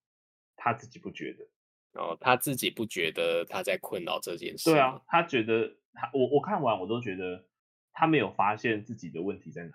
[0.56, 4.70] 他自己不觉得，哦，他自己不觉得他在困扰这件事。
[4.70, 7.46] 对啊，他觉得他我我看完我都觉得
[7.94, 9.70] 他没有发现自己的问题在哪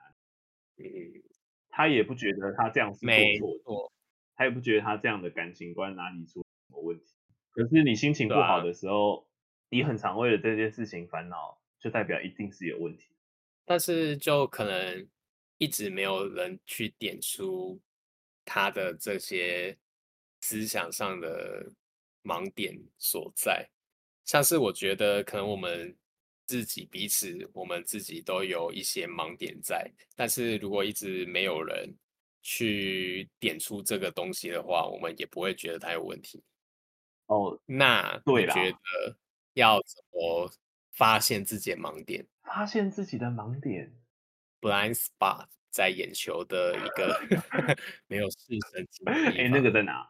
[0.76, 0.84] 里。
[0.84, 1.22] 嗯，
[1.70, 3.06] 他也不觉得他这样是
[3.38, 3.92] 做错，
[4.36, 7.14] 他也不觉得他这样的感情观哪里出什么问题。
[7.50, 9.24] 可是你心情不好的时候，啊、
[9.70, 13.08] 你很常为了这件事情烦恼，就代表一定是有问题。
[13.64, 15.08] 但是就可能。
[15.58, 17.80] 一直没有人去点出
[18.44, 19.76] 他的这些
[20.40, 21.70] 思想上的
[22.22, 23.68] 盲点所在，
[24.24, 25.94] 像是我觉得可能我们
[26.46, 31.92] 自己彼此，我们自己都有一些盲点在，但是如果一直没有人
[32.40, 36.42] 去点出这个东西的话，我们也不会觉得它有问题。
[37.26, 39.18] 哦，那对，觉得
[39.54, 40.50] 要怎么
[40.92, 42.26] 发现自己的盲点？
[42.44, 43.92] 发现自己的盲点。
[44.60, 47.20] Blind spot 在眼球的一个
[48.08, 48.36] 没有视
[48.72, 49.06] 神经。
[49.06, 50.08] 哎、欸，那个在哪？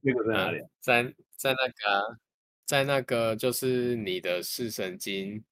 [0.00, 0.60] 那个在哪里？
[0.80, 2.18] 在在那个，
[2.64, 5.42] 在那个就是你的视神经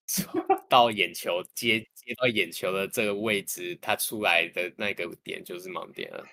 [0.68, 6.24] 到眼球接接到眼球的这个位置，它出来的那个点就是盲点了。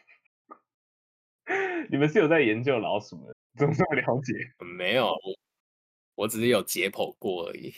[1.90, 3.36] 你们是有在研究老鼠的？
[3.58, 4.34] 怎么这么了解？
[4.78, 5.14] 没有，
[6.16, 7.74] 我只是有解剖过而已。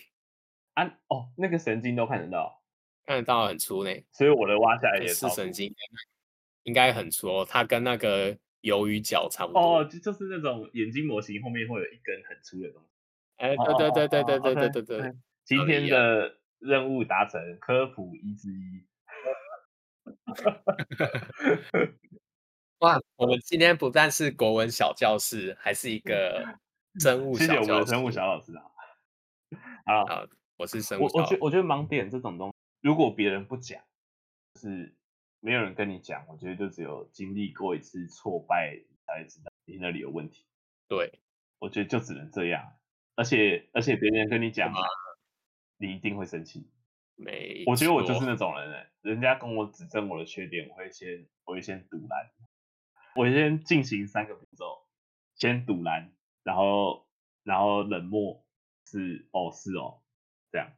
[0.74, 2.62] 啊哦，那个神经都看得到。
[3.06, 5.74] 看得到很粗呢，所以我的挖下来也是神经，
[6.64, 7.48] 应该很粗哦。
[7.48, 9.60] 它跟那个鱿鱼脚差不多。
[9.60, 12.88] 哦，就就是那种眼睛模型后面会有一根很粗的东西。
[13.38, 15.14] 哎、欸，对对对对对对对对对。
[15.44, 18.84] 今天的任务达成，科普一之一。
[22.80, 26.58] 哇，我们今天不但是国文小教室，还是一个
[27.00, 27.60] 生物小教室。
[27.60, 28.64] 谢谢我们的生物小老师啊。
[29.86, 30.26] 好，好，
[30.58, 31.20] 我是生物小。
[31.20, 32.55] 我我觉我觉得盲点这种东西。
[32.86, 33.82] 如果别人不讲，
[34.54, 34.96] 就是
[35.40, 40.46] 没有人跟你讲，我觉得就只有经历过一次挫败才知道你那里有问题。
[40.88, 41.20] 对，
[41.58, 42.78] 我觉得就只能这样。
[43.16, 44.72] 而且而且别人跟你讲，
[45.78, 46.70] 你一定会生气。
[47.16, 52.30] 没，我觉得我就是那种人，欸，人家跟我指正我的缺点，我会先我会先堵拦，
[53.16, 54.86] 我先进行三个步骤，
[55.34, 57.08] 先堵拦，然后
[57.42, 58.46] 然后冷漠，
[58.86, 60.04] 是哦是哦
[60.52, 60.72] 这样，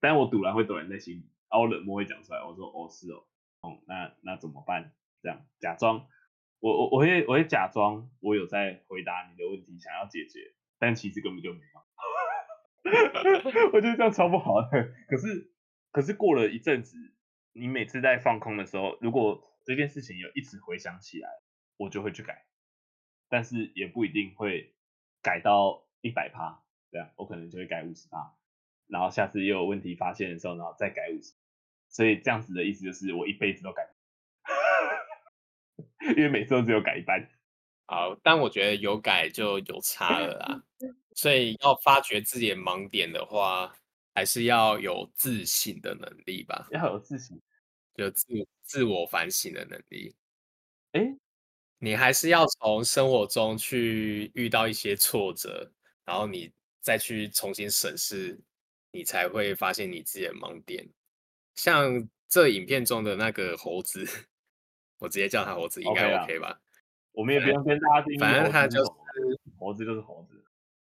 [0.00, 1.30] 但我堵拦会躲在内心里。
[1.50, 3.24] 然后冷漠会讲出来，我说哦是哦，
[3.60, 4.92] 哦那那怎么办？
[5.22, 6.06] 这样假装，
[6.60, 11.86] 我我我会我会假装我有在回答你的问题，想要解决，但其实根本就没有。
[13.72, 14.68] 我觉得这样超不好的。
[15.08, 15.52] 可是
[15.90, 16.96] 可是过了一阵子，
[17.52, 21.28] 你每次在放空的时候，如果这件事情有一直回想起来，
[21.76, 22.46] 我就会去改，
[23.28, 24.76] 但是也不一定会
[25.22, 28.36] 改到一百趴，这样我可能就会改五十趴。
[28.88, 31.32] 然后下次又有问题发现的时候，然后再改五十，
[31.88, 33.82] 所以这样子的意思就是我一辈子都改，
[36.16, 37.28] 因为每次都只有改一半。
[37.86, 40.62] 好，但我觉得有改就有差了啦。
[41.14, 43.72] 所以要发掘自己的盲点的话，
[44.14, 46.66] 还是要有自省的能力吧。
[46.72, 47.40] 要有自省，
[47.94, 48.26] 有自
[48.62, 50.14] 自我反省的能力。
[50.92, 51.16] 诶，
[51.78, 55.70] 你还是要从生活中去遇到一些挫折，
[56.04, 58.38] 然后你再去重新审视。
[58.96, 60.88] 你才会发现你自己的盲点，
[61.54, 64.02] 像这影片中的那个猴子，
[64.98, 66.58] 我直接叫他猴子应该 OK 吧？
[67.12, 68.18] 我们也不用跟大家定义。
[68.18, 68.90] 反正他就是
[69.58, 70.42] 猴子就是猴子。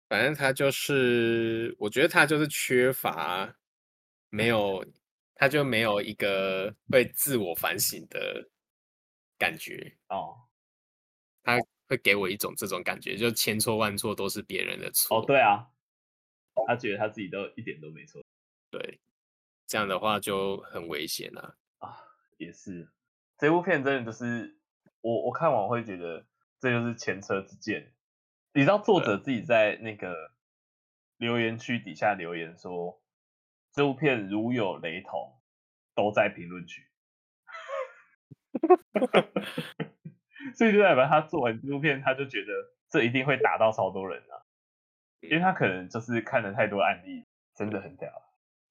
[0.08, 3.54] 反正他就是，我觉得他就是缺乏，
[4.30, 4.84] 没有，
[5.34, 8.48] 他就没有一个会自我反省的
[9.38, 10.34] 感觉哦。
[11.42, 11.58] 他
[11.88, 15.20] 会给我一种这种感觉，就千错万错都是别人的错。
[15.20, 15.66] 哦，对啊，
[16.66, 18.22] 他觉得他自己都一点都没错。
[18.70, 19.00] 对，
[19.66, 21.96] 这样的话就很危险了啊，啊。
[22.38, 22.90] 也是，
[23.36, 24.58] 这部片真的就是
[25.00, 26.26] 我我看完会觉得
[26.58, 27.92] 这就是前车之鉴。
[28.52, 30.32] 你知道作者自己在那个
[31.18, 33.00] 留言区底下留言说，
[33.72, 35.38] 这部片如有雷同，
[35.94, 36.86] 都在评论区。
[40.56, 44.42] 所以就代表他做完这部片，他就觉得这一定会打到超多人啊，
[45.20, 48.10] 因为他可能就是看了太多案例，真的很屌。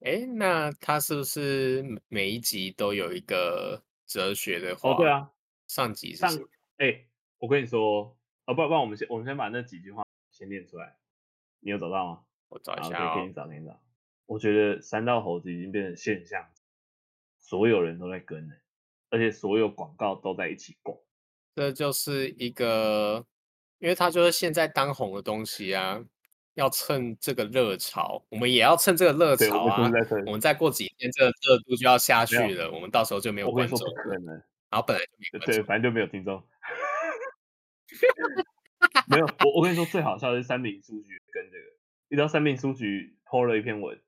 [0.00, 4.90] 哎，那他是不是每一集都有一个哲学的话？
[4.90, 5.30] 哦，对啊，
[5.66, 6.30] 上集是上
[6.78, 7.06] 哎，
[7.38, 8.16] 我跟你说。
[8.46, 10.96] 哦，不，不然我们先，我们先把那几句话先念出来。
[11.60, 12.24] 你有找到吗？
[12.48, 13.14] 我找一下、哦。
[13.20, 13.80] 给你找，给你找。
[14.26, 16.44] 我觉得三道猴子已经变成现象，
[17.38, 18.54] 所有人都在跟呢，
[19.10, 20.96] 而且所有广告都在一起逛。
[21.54, 23.24] 这就是一个，
[23.78, 26.02] 因为它就是现在当红的东西啊，
[26.54, 29.76] 要趁这个热潮，我们也要趁这个热潮啊。
[29.78, 33.84] 我，我们再过几天，这个热度就要下去了，我们到时候就没有观众了。
[34.70, 36.42] 然后本来就没对，反正就没有听众。
[39.08, 41.64] 没有，我我跟你说最好笑的是三明书局跟这个，
[42.08, 44.00] 你知道三明书局 po 了一篇文，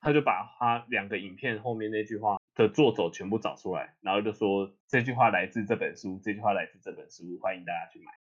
[0.00, 8.12] 他就把他两个影片后面那句话的作者全部找出来，然后就说这句话来自这本书，这句话来自这本书，欢迎大家去买。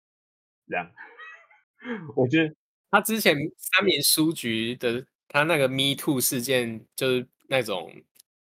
[0.68, 0.90] 这样，
[2.16, 2.54] 我觉得
[2.90, 7.92] 他之前三民书局的他那个 Me Too 事件，就是那种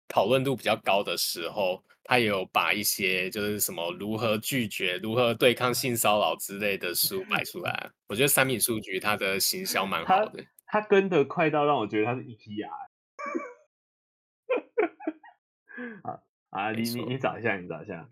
[0.07, 1.83] 讨论度比较高的时候。
[2.07, 10.45] 他有把一些就是什么如何拒绝、如何对抗性骚扰之类的书摆出来，我觉得三民书局它的行销蛮好的。
[10.67, 12.69] 他跟的快到让我觉得他是 IKEA。
[16.03, 16.19] 啊
[16.51, 16.71] 啊！
[16.73, 18.07] 你你你找一下，你找一下。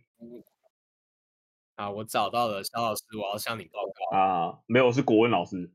[1.75, 4.17] 啊，我找到了，肖老师，我要向你报告。
[4.17, 5.71] 啊，没有，是国文老师。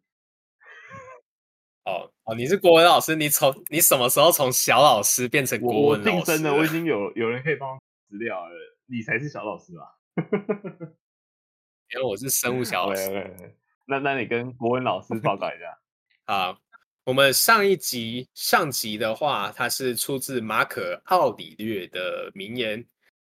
[1.88, 6.11] 哦哦，你是国文老师，你从你什么时候从小老师变成国文老师？
[6.11, 7.79] 我晋升了，我已经有有人可以帮。
[8.11, 8.55] 资料了，
[8.87, 9.85] 你才是小老师吧？
[11.92, 13.03] 因为我是生物小老师。
[13.09, 13.53] Okay, okay.
[13.87, 15.79] 那那你跟国文老师报告一下
[16.33, 16.59] 啊。
[17.05, 22.85] 我们上一集上集的话，它是出自马可奥里略的名言：“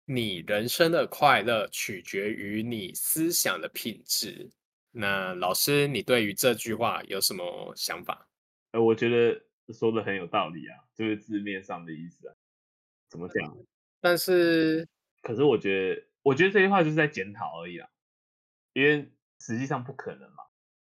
[0.06, 4.50] 你人生的快乐取决于你思想的品质。”
[4.92, 8.26] 那老师，你对于这句话有什么想法？
[8.76, 9.42] 呃，我觉得
[9.74, 12.36] 说的很有道理啊，就是字面上的意思啊。
[13.10, 13.58] 怎么讲？
[14.02, 14.86] 但是，
[15.22, 17.88] 可是我觉得，我觉得这句话就是在检讨而已啦，
[18.74, 19.10] 因为
[19.40, 20.44] 实际上不可能嘛。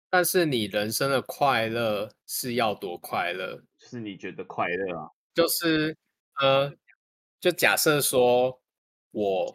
[0.08, 3.56] 但是你人生的快乐是要多快乐？
[3.76, 5.10] 就是你觉得快乐啊？
[5.34, 5.96] 就是
[6.40, 6.72] 呃，
[7.40, 8.62] 就假设说
[9.10, 9.52] 我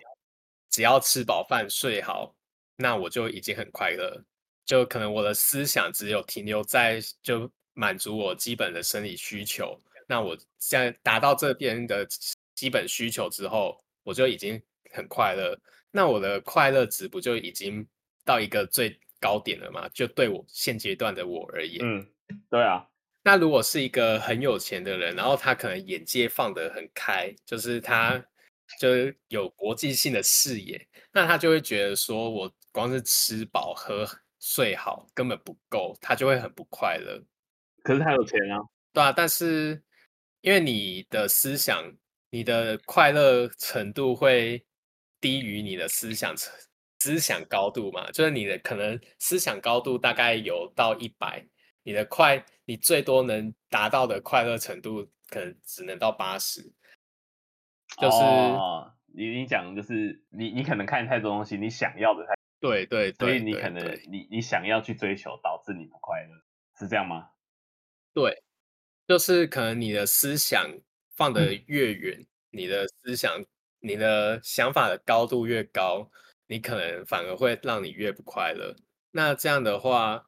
[0.69, 2.35] 只要吃饱饭睡好，
[2.75, 4.25] 那我就已经很快乐。
[4.65, 12.07] 就可能我的思想只有停留在就满足我基本的生理需求，那我现在达到这边的。
[12.55, 14.61] 基本需求之后，我就已经
[14.93, 15.59] 很快乐。
[15.91, 17.85] 那我的快乐值不就已经
[18.23, 19.89] 到一个最高点了吗？
[19.93, 22.07] 就对我现阶段的我而言，嗯，
[22.49, 22.87] 对啊。
[23.21, 28.25] 那如果是一个很有钱的人，然后他可能眼界放得很开，就是他
[28.79, 34.09] 就是有国际性的视野，那他就会觉得说，我光是吃饱喝
[34.39, 37.21] 睡好根本不够，他就会很不快乐。
[37.85, 38.59] 可是他有钱啊，
[38.91, 39.13] 对啊。
[39.13, 39.81] 但是
[40.41, 41.95] 因为你的思想。
[42.31, 44.65] 你的快乐程度会
[45.21, 46.53] 低于你的思想层
[46.99, 48.11] 思想高度嘛？
[48.11, 51.47] 就是你的可能思想高度大概有到一百，
[51.83, 56.61] 你的快你最多能达到的快乐程度可能只能到八十。
[58.01, 63.81] 就是、哦、你你讲就是你你可能看太多东西，你想要的太对对，对，所以你可能
[64.11, 66.31] 你你想要去追求，导致你不快乐，
[66.77, 67.29] 是这样吗？
[68.15, 68.41] 对，
[69.07, 70.67] 就是可能你的思想。
[71.17, 73.41] 放得越远，嗯，你的思想、
[73.79, 76.11] 你的想法的高度越高，
[76.45, 78.75] 你可能反而会让你越不快乐。
[79.11, 80.27] 那这样的话，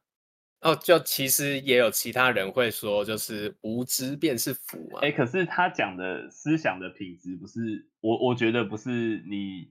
[0.61, 5.01] 哦，就其实也有其他人会说，就是无知便是福嘛。
[5.01, 9.69] 哎，可是他讲的思想的品质，不是我，我觉得不是你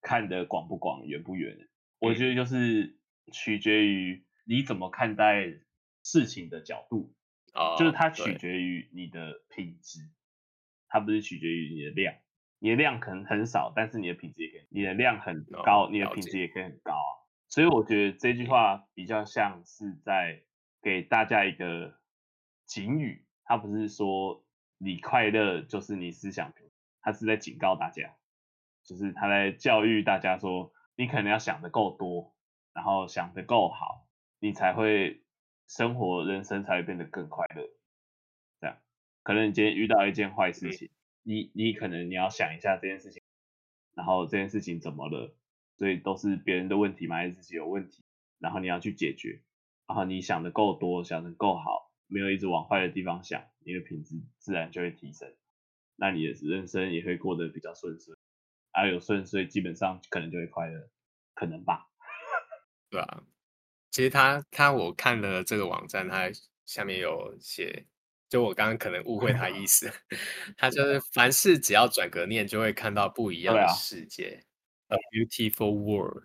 [0.00, 1.68] 看得广不广、远不远，嗯，
[1.98, 2.96] 我觉得就是
[3.32, 5.52] 取决于你怎么看待
[6.04, 7.12] 事情的角度，
[7.56, 10.00] 哦，就是它取决于你的品质。
[10.88, 12.14] 它不是取决于你的量，
[12.60, 17.10] 你的量可能很少，但是你的品质也可以，你的量很高，哦、你的品质也可以很高啊。
[17.48, 20.44] 所以我觉得这句话比较像是在
[20.80, 21.98] 给大家一个
[22.66, 24.44] 警语，他不是说
[24.78, 26.70] 你快乐就是你思想平，
[27.02, 28.14] 他是在警告大家，
[28.84, 32.32] 就是他在教育大家说，你可能要想的够多，
[32.72, 34.06] 然后想的够好，
[34.38, 35.24] 你才会
[35.68, 37.68] 生活人生才会变得更快乐。
[38.60, 38.78] 这样，
[39.22, 40.90] 可能你今天遇到一件坏事情，
[41.22, 43.22] 你你可能你要想一下这件事情，
[43.94, 45.34] 然后这件事情怎么了？
[45.76, 47.16] 所以都是别人的问题吗？
[47.16, 48.02] 还是自己有问题？
[48.38, 49.42] 然后你要去解决。
[49.86, 55.32] 然后你想的够多，想的够好，没有一直往坏的地方想，你的品质自然就会提升。
[55.94, 58.14] 那你的人生也会过得比较顺遂。
[58.72, 60.90] 啊，有顺遂，基本上可能就会快乐，
[61.34, 61.88] 可能吧？
[62.90, 63.22] 对啊。
[63.96, 66.30] 其实他他我看了这个网站，他
[66.66, 67.82] 下面有写，
[68.28, 69.90] 就我刚刚可能误会他意 思，
[70.58, 74.44] 他就是凡事只要转个念，就会看到不一样的世界。
[74.88, 76.22] A beautiful world，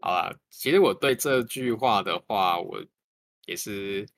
[0.00, 2.82] 好啦，其实我对这句话的话，我
[3.44, 4.08] 也是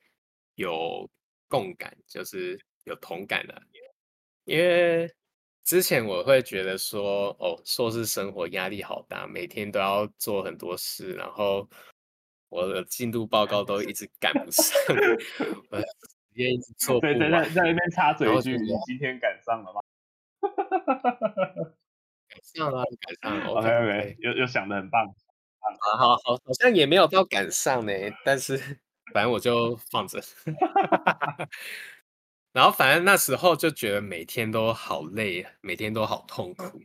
[0.55, 1.11] 有
[1.49, 3.61] 共感，就是有同感的。
[4.45, 5.13] 因为
[5.65, 11.69] 之前我会觉得说，哦，硕士生活压力好大，每天都要做很多事，然后
[12.53, 17.17] 我的进度报告都一直赶不上， 时间一直错不完。
[17.17, 19.81] 对，在在那边插嘴一句，你今天赶上了吗？
[22.29, 23.45] 赶上了，赶上了。
[23.59, 25.05] OK OK，又又想的很棒。
[25.59, 27.93] 好好好，好像也没有到赶上呢，
[28.23, 28.57] 但是
[29.13, 30.21] 反正我就放着。
[32.51, 36.79] 然后反正那时候就觉得每天都好累，每天都好痛苦。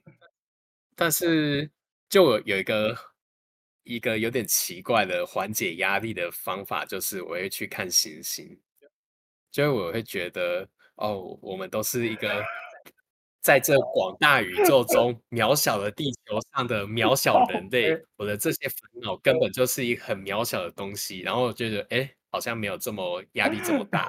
[0.97, 1.71] 但是
[2.09, 2.97] 就有一个
[3.89, 8.61] 一个有点奇怪的缓解压力的方法，就是我会去看星星，
[9.51, 12.45] 就我会觉得哦，我们都是一个。
[13.41, 21.21] 在这广大宇宙中，渺小的地球上的渺小人 类，我的这些烦恼根本就是一个很渺小的东西。
[21.21, 24.07] 然后我觉得，哎，好像没有这么压力这么 大。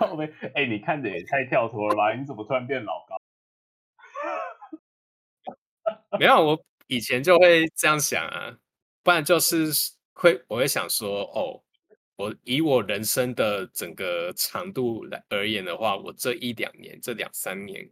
[0.55, 2.13] 哎，你看着也太跳脱了吧？
[2.13, 3.15] 你怎么突然变老高？
[6.19, 8.57] 没有，我以前就会这样想啊，
[9.03, 9.71] 不然就是
[10.13, 11.63] 会，我会想说，哦，
[12.15, 17.89] 我以我人生的整个长度来而言的话，我这一两年，这两三年。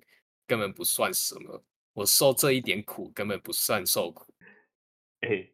[0.50, 4.34] 根本不算什么，我受这一点苦根本不算受苦。
[5.20, 5.54] 哎、欸，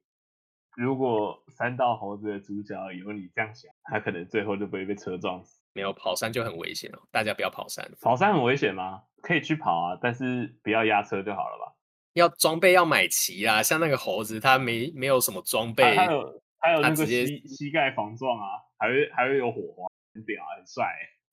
[0.77, 5.63] 如果三道猴子的主角有你这样想，他可能最后就不会被车撞死。
[5.73, 7.91] 没有跑山就很危险哦，大家不要跑山。
[7.99, 9.01] 跑山很危险吗？
[9.23, 11.73] 可以去跑啊，但是不要压车就好了吧？
[12.13, 18.45] 要装备要买齐啊，像那个猴子，他没没有什么装备，还有还有那个膝膝盖防撞啊，
[18.77, 20.85] 还会还会有火花，很屌，很帅。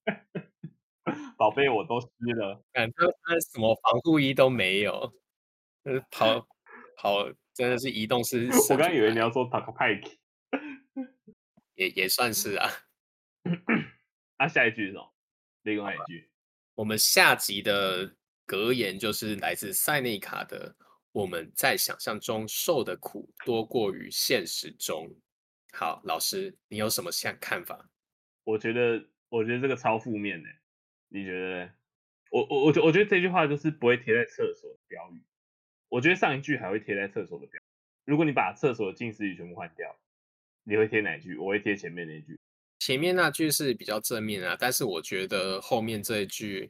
[1.37, 2.63] 宝贝，我都湿了。
[2.73, 5.13] 感觉他什么防护衣都没有，
[5.85, 6.47] 就是跑
[6.97, 7.25] 跑
[7.55, 8.49] 真的是移动式。
[8.71, 10.19] 我刚以为你要说 Talk Pike，
[11.75, 12.71] 也也算是啊。
[14.37, 15.15] 啊，下一句是什么？
[15.63, 16.31] 另外一句，
[16.75, 18.15] 我们下集的
[18.51, 20.75] 格言就是来自塞内卡的
[21.15, 25.09] ：“我们在想象中受的苦多过于现实中。”
[25.73, 27.89] 好，老师，你有什么想看法？
[28.43, 30.49] 我觉得，我觉得这个超负面的。
[31.07, 31.71] 你觉得？
[32.33, 35.23] 我我我觉我觉得这句话就是不会贴在厕所的标语。
[35.89, 37.63] 我觉得上一句还会贴在厕所的标语。
[38.05, 39.97] 如果你把厕所的近似语全部换掉，
[40.65, 41.37] 你会贴哪句？
[41.37, 42.37] 我会贴前面那一句。
[42.81, 46.69] 前面那句是比较正面啊，但是我觉得后面这一句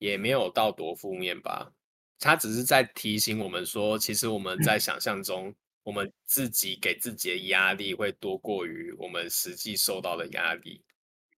[0.00, 1.72] 也没有到多负面吧。
[2.18, 10.82] 他只是在提醒我们说，其实我们在想象中，我们自己给自己的压力会多过于我们实际受到的压力。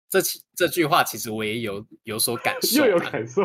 [0.08, 0.20] 这
[0.54, 3.42] 这句话其实我也有有所感受，又有感受。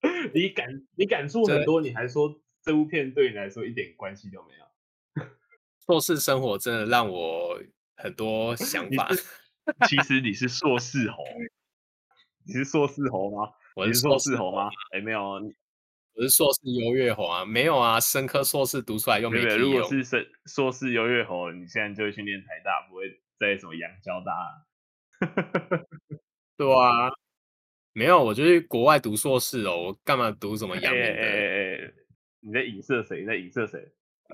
[0.34, 5.24] 你感你感触很多，你还说这部片对你来说一点关系都没有。
[5.86, 7.60] 硕士生活真的让我
[7.96, 9.08] 很多想法。
[9.88, 11.24] 其实你是硕士猴，
[12.46, 13.52] 你是硕士猴吗？
[13.74, 14.68] 我是硕士猴吗？
[14.92, 19.58] 哎，没有，我是硕士优越猴啊，没有啊，生科硕士读出来又没屁用。
[19.58, 24.32] 如果是生硕士优越猴，你现在就会去念台大，不会在什么阳交大。
[24.32, 24.64] 啊
[26.56, 27.08] 对啊，
[27.92, 29.84] 没有，我就去国外读硕士哦。
[29.84, 31.08] 我干嘛读什么阳明的？
[31.08, 31.92] 哎哎哎，
[32.40, 33.20] 你在影射谁？
[33.20, 33.80] 你在影射谁？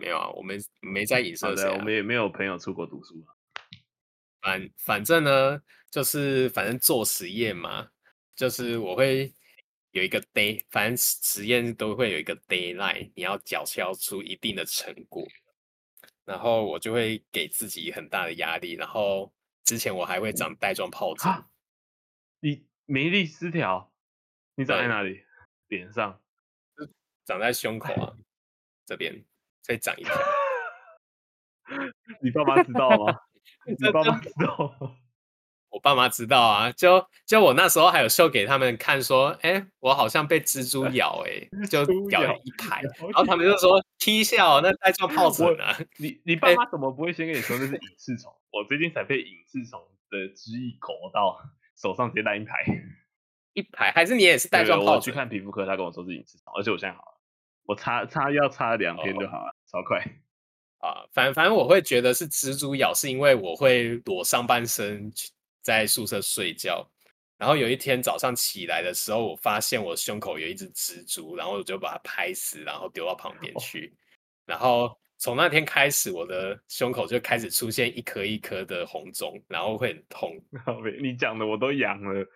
[0.00, 1.74] 没有啊，我们没在影射谁、啊。
[1.74, 3.32] 我们也没有朋友出国读书啊。
[4.40, 5.60] 反反正呢，
[5.90, 7.88] 就是反正做实验嘛，
[8.36, 9.32] 就是我会
[9.92, 15.26] 有一个 day，反正实验都会有一个 deadline，你要缴交出一定的成果，
[16.24, 19.32] 然后我就会给自己很大的压力，然后。
[19.64, 21.42] 之前我还会长带状疱疹，
[22.40, 23.90] 你免疫力失调，
[24.56, 25.24] 你长在哪里？
[25.68, 26.20] 脸上，
[27.24, 28.14] 长在胸口啊，
[28.84, 29.24] 这边
[29.62, 30.12] 再长一条。
[32.20, 33.18] 你爸妈知道吗？
[33.66, 34.98] 你爸妈知道吗？
[35.74, 45.76] 我爸妈知道啊，就就我那时候还有秀给他们看，说，哎、欸，我好像被蜘蛛咬、欸，哎，就咬了一排，然后他们就说踢笑，那带状疱疹啊。
[45.98, 48.32] 你你爸妈怎么不会先跟你说那是隐翅虫？
[48.52, 51.36] 我最近才被隐翅虫的汁液口到
[51.76, 52.64] 手上，直接烂一排，
[53.54, 54.94] 一排还是你也是带状疱疹？
[54.94, 57.20] 我去看皮肤科，他跟我说是隐翅虫，而且我现在好了，
[57.66, 59.98] 我擦擦药擦两天就好了，哦、超快。
[60.78, 65.10] 啊，反反正我会觉得是蜘蛛咬，是因为我会裸上半身
[65.64, 66.86] 在宿舍睡觉，
[67.38, 73.86] 然后有一天早上起来的时候，我发现我胸口有一只蜘蛛，然后我就把它拍死，然后丢到旁边去。
[73.86, 73.98] 哦、
[74.44, 80.38] 然后从那天开始，我的胸口就开始出现一颗一颗的红肿，然后会很痛。
[81.00, 82.26] 你讲的我都痒了。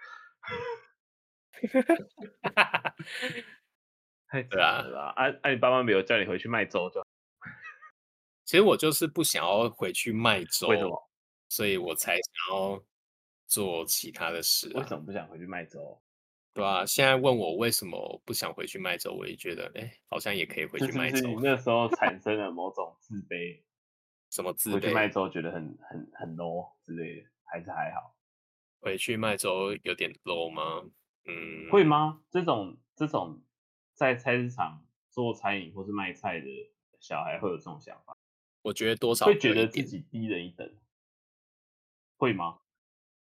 [4.30, 4.84] 太对啊！
[5.14, 5.50] 啊啊！
[5.50, 7.04] 你爸妈没有叫你回去卖粥就？
[8.46, 11.10] 其实我就是不想要回去卖粥，为什么？
[11.50, 12.82] 所以我才想要。
[13.48, 16.00] 做其他的事、啊，为什么不想回去卖粥？
[16.52, 21.16] 对啊，现在问我为什么不想回去卖粥，我也觉得，哎、欸，好像也可以回去卖粥。
[21.16, 23.62] 是是那时候 产生了某种自卑，
[24.30, 24.74] 什么自卑？
[24.74, 28.14] 回去卖粥觉得很很很 low 之类的，还是还好？
[28.80, 30.84] 回去卖粥有点 low 吗？
[31.24, 32.22] 嗯，会吗？
[32.30, 33.40] 这种这种
[33.94, 36.46] 在菜市场做餐饮或是卖菜的
[36.98, 38.16] 小孩会有这种想法？
[38.62, 40.76] 我觉得多少会觉得自己低人一等，
[42.16, 42.58] 会吗？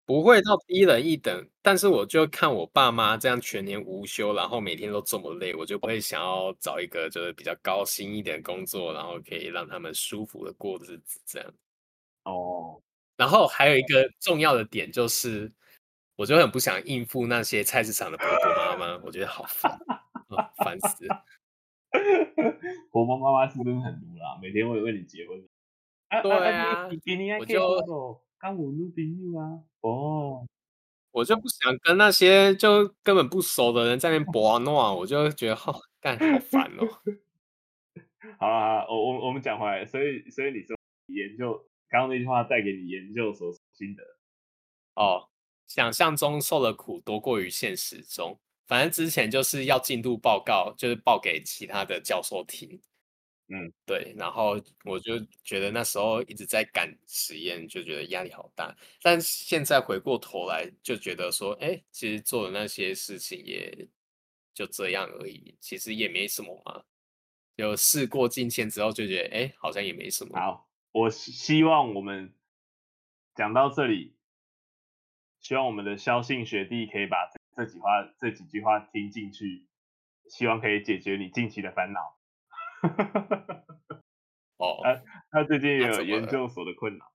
[0.10, 11.54] 不会到低人一等，但是我就看我爸妈这样全年无休，然后每天都这么累，我就不会想要找一个就是比较高薪一点的工作，然后可以让他们舒服的过日子这样。
[12.24, 12.82] 哦，
[13.18, 15.48] 然后还有一个重要的点就是，
[16.16, 19.80] 我就很不想应付那些菜市场的婆婆妈妈，我觉得好烦，
[20.58, 21.24] 烦、哦、死了。
[22.90, 24.40] 婆婆妈妈是不是很毒啦？
[24.42, 25.40] 每天会为你结婚。
[26.24, 26.90] 对啊，
[27.40, 28.20] 我就。
[28.40, 30.48] 刚我女朋友啊，哦，
[31.12, 36.88] 我就不想跟那些就根本不熟的人在那边博诺，我就觉得好 干好烦哦。
[38.40, 40.76] 好了好了，我我我们讲回来，所以所以你说
[41.08, 41.54] 研究
[41.90, 44.04] 刚刚那句话带给你研究所心得
[44.96, 45.28] 哦，
[45.68, 52.80] 想象中受的苦多过于现实中，反正之前就是要进度报告，就是报给其他的教授听。
[53.52, 58.76] 嗯，对，然后我就觉得那时候一直在赶实验，就觉得压力好大。
[59.02, 63.88] 但现在回过头来，就觉得说，哎，其实做的那些事情也
[64.54, 66.84] 就这样而已，其实也没什么嘛。
[67.56, 70.40] 有事过境迁之后，就觉得，哎，好像也没什么。
[70.40, 72.32] 好，我希望我们
[73.34, 74.16] 讲到这里，
[75.40, 79.66] 希望我们的肖姓学弟可以把这几话、这几句话听进去，
[80.30, 82.19] 希望可以解决你近期的烦恼。
[84.58, 85.02] 哦，他
[85.32, 87.12] 他最近也有研究所的困扰，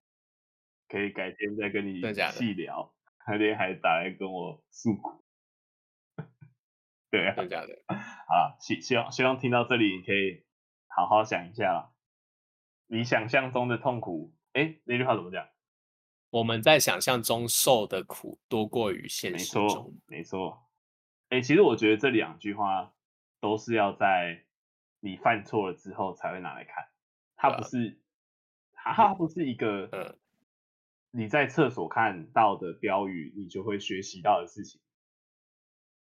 [0.89, 2.01] 可以改天再跟你
[2.33, 2.95] 细聊。
[3.19, 5.25] 他那天还打来跟我诉苦，
[7.11, 7.83] 对啊，真的假的？
[7.89, 10.45] 好，希希望希望听到这里，你可以
[10.89, 11.91] 好好想一下，
[12.87, 15.49] 你想象中的痛苦，哎，那句话怎么讲？
[16.31, 20.67] 我们在想象中受的苦多过于现实中，没错，没错。
[21.31, 22.95] 哎，其实我觉得这两句话
[23.41, 24.45] 都是要在。
[25.05, 26.89] 你犯错了之后才会拿来看，
[27.37, 28.01] 它不是，
[28.73, 30.17] 它不是一个，
[31.11, 34.81] 你在厕所看到的标语，你就会学习到的事情。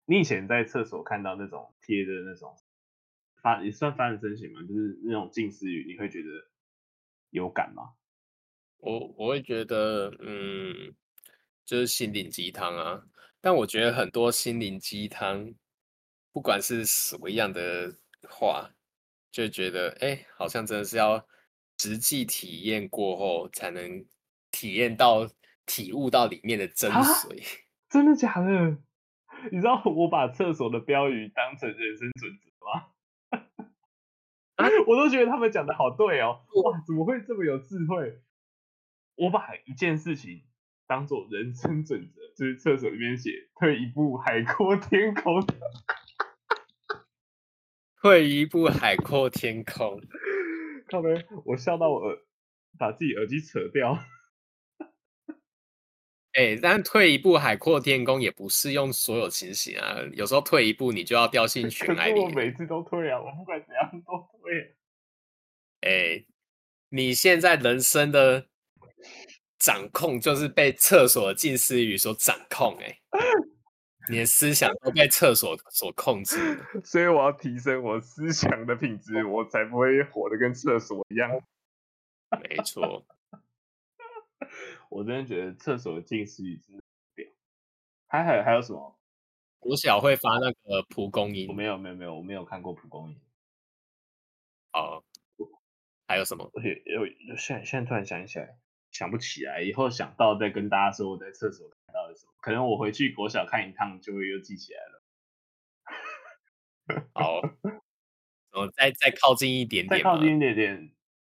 [0.05, 2.55] 你以前在厕所看到那种贴的那种
[3.41, 6.29] 发，也算发人深省嘛，就是那种近似语，你会觉得
[7.29, 7.95] 有感吗？
[8.77, 10.95] 我我会觉得，嗯，
[11.65, 13.03] 就是心灵鸡汤啊。
[13.41, 15.53] 但我觉得很多心灵鸡汤，
[16.31, 17.97] 不管是什么样的
[18.29, 18.71] 话。
[19.33, 21.27] 就觉得哎、欸，好像真的是要
[21.79, 24.05] 实际体验过后，才能
[24.51, 25.27] 体验到、
[25.65, 27.43] 体悟到里面的真髓。
[27.89, 28.77] 真的假的？
[29.51, 33.39] 你知道我把厕所的标语当成人生准则吗？
[34.55, 36.45] 啊、 我都觉得他们讲的好对哦。
[36.63, 38.21] 哇，怎么会这么有智慧？
[39.15, 40.43] 我把一件事情
[40.85, 45.43] 当做人生准则，就是厕所里面写“退一步，海阔天空”。
[48.03, 50.01] 退一步，海阔天空。
[50.91, 52.17] 靠北，我笑到我耳，
[52.77, 53.97] 把自己耳机扯掉。
[56.33, 59.99] 哎、 欸，但退一步，海阔天空也不适用所有情形啊。
[60.11, 62.19] 有时候退一步，你就要掉进 尘埃里。
[62.19, 64.75] 我每次都退啊，我不管怎样都退。
[65.79, 65.89] 哎、
[66.19, 66.27] 欸，
[66.89, 68.47] 你现在人生的
[69.57, 73.19] 掌控就是被厕所的近似语所掌控、欸，哎。
[74.09, 76.37] 你的思想都被厕所所控制，
[76.83, 81.29] 所以我要提升我思想的品质，我才不会活得跟厕所一样。
[82.49, 83.05] 没错。
[84.89, 86.83] 我真的觉得厕所的近似语真的
[87.15, 87.25] 屌。
[88.07, 88.99] 还还有还有什么？
[89.61, 91.47] 我小会发那个蒲公英。
[91.47, 93.19] 我没有没有没有，我没有看过蒲公英。
[94.73, 95.03] 哦。
[96.05, 96.51] 还有什么？
[96.53, 96.61] 而
[97.37, 98.57] 现现在突然想起来，
[98.91, 99.61] 想不起来。
[99.61, 102.33] 以后想到再跟大家说我在厕所看到的什么。
[102.41, 105.03] 可能我回去国小看一趟，就会又记起来了。
[107.13, 107.39] 好，
[108.51, 110.91] 我再再靠近一点点，再靠近一点点，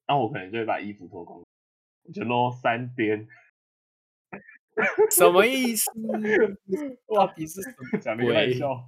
[0.07, 1.41] 那我可能就会把衣服脱光，
[2.03, 3.27] 我就露三边。
[5.11, 5.91] 什么意思？
[7.15, 7.99] 到底是什么？
[7.99, 8.87] 讲的太笑。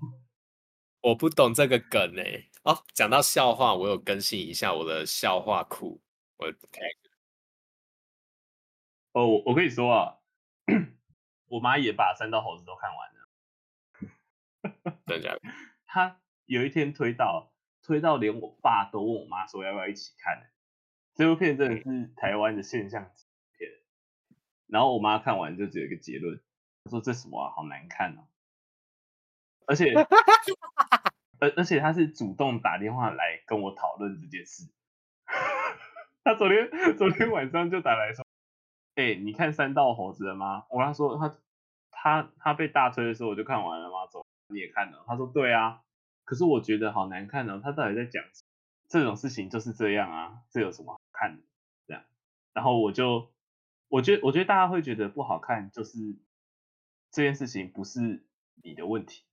[1.00, 2.50] 我不懂这个梗哎、欸。
[2.64, 6.00] 哦，讲到笑话，我有更新一下我的笑话库。
[6.36, 6.84] 我看
[9.12, 10.18] 哦，我我跟你说啊，
[11.51, 13.28] 我妈也把三道猴子都看完了。
[15.07, 15.40] 真的假的？
[15.84, 20.48] 她有一天推到，推到连我爸都问我妈说要不要一起看。
[21.14, 23.26] 这部片真的是台湾的现象级
[23.59, 23.70] 片。
[24.68, 26.40] 然后我妈看完就只有一个结论，
[26.84, 28.28] 她说这什么啊，好难看哦、啊。
[29.66, 29.92] 而且。
[31.40, 34.70] 而而且她是主动打电话来跟我讨论这件事。
[36.22, 38.26] 他昨天昨天晚上就打来说
[39.01, 41.38] ：“哎、你看三道猴子了吗？”我跟他说：“他
[41.90, 44.07] 他他被大推的时候我就看完了吗？
[44.11, 45.82] 走，你也看了？”他说：“对啊。”
[46.24, 47.61] 可是我觉得好难看哦。
[47.62, 48.22] 他到底在讲？
[48.88, 51.42] 这种事情就是这样啊，这有什么好看的？
[51.86, 52.03] 这样。
[52.53, 53.32] 然后我就
[53.88, 55.98] 我觉得我觉得大家会觉得不好看，就是
[57.11, 58.24] 这件事情不是
[58.62, 59.24] 你的问题。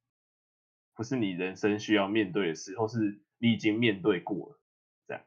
[0.96, 4.60] 不是你人生需要面对的事，或是你已经面对过了，
[5.08, 5.24] 这样，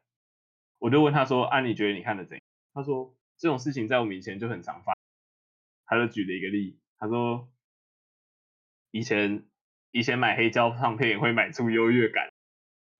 [0.80, 2.42] 我就问他说：“啊，你觉得你看的怎样？”
[2.74, 4.92] 他说：“这种事情在我们以前就很常发。”
[5.86, 7.50] 他就举了一个例，他说
[8.92, 9.48] ：“以前
[9.90, 12.30] 以前买黑胶唱片也会买出优越感。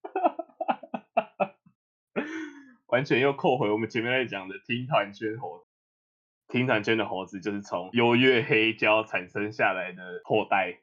[2.88, 5.66] ”完全又扣回我们前面在讲的听团圈猴子，
[6.48, 10.80] 听团圈的猴子就是从优越黑胶产生下来的后代。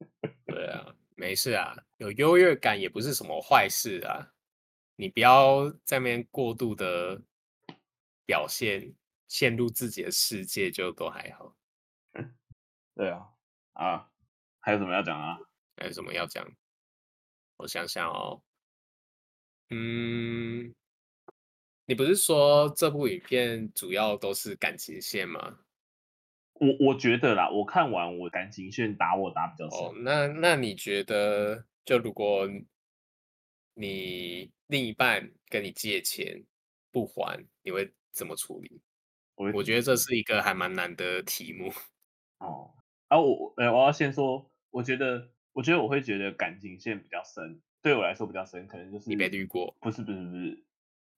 [0.44, 4.34] 对啊，没事啊，有优越感也不是什么坏事啊。
[4.96, 7.22] 你不要在那边过度的
[8.28, 8.94] 表现，
[9.26, 11.56] 陷入自己的世界就都还好。
[12.94, 13.26] 对啊，
[13.72, 14.10] 啊，
[14.60, 15.38] 还有什么要讲啊？
[15.76, 16.46] 还有什么要讲？
[17.56, 18.42] 我想想哦，
[19.70, 20.74] 嗯，
[21.86, 25.60] 你不是说这部影片主要都是感情线吗？
[26.52, 29.78] 我我觉得啦，我看完我感情线打我打比较深。
[29.78, 32.46] 哦，那那你觉得，就如果
[33.72, 36.44] 你另一半跟你借钱
[36.90, 38.82] 不还，你会怎么处理？
[39.36, 41.72] 我我觉得这是一个还蛮难的题目。
[42.44, 42.74] 哦，
[43.06, 49.76] 啊，我呃，我要先说，我觉得，我觉得我会觉得感情线比较深，对我来说比较深，可能就是你没遇过？
[49.80, 50.64] 不是不是不是，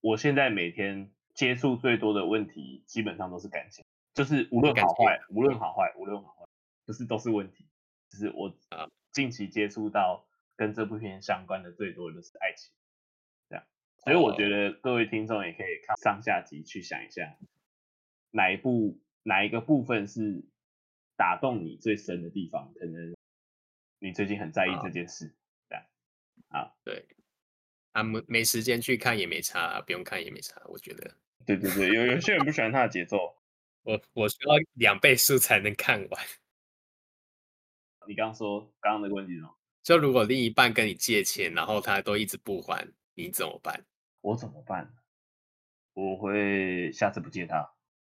[0.03, 3.83] 我现在每天接触最多的问题，基本上都是感情。
[4.13, 6.47] 就是无论好坏，无论好坏，无论好坏，
[6.87, 7.67] 就是都是问题。
[8.11, 10.27] 就是我啊，近期接触到
[10.57, 12.71] 跟这部片相关的最多的就是爱情。
[14.05, 17.37] 所以我觉得各位听众也可以看上下集去想一下，
[18.31, 20.45] 哪一部哪一个部分是
[21.17, 22.73] 打动你最深的地方？
[22.75, 23.15] 可能
[23.99, 25.35] 你最近很在意这件事，
[25.69, 25.85] 这样。
[26.49, 27.07] 啊，对，
[27.93, 31.17] 啊没没时间去看也没差，不用看也没差，我觉得。
[31.47, 33.37] 对对对，有有些人不喜欢他的节奏。
[33.83, 36.25] 我我需要两倍速才能看完。
[38.09, 39.57] 你刚刚说刚刚那个问题是什么？
[39.83, 42.87] 就如果另一半跟你借钱，然后他都一直不还，
[43.21, 43.85] 你怎么办？
[44.23, 44.95] 我怎么办？
[45.93, 47.75] 我会下次不借他，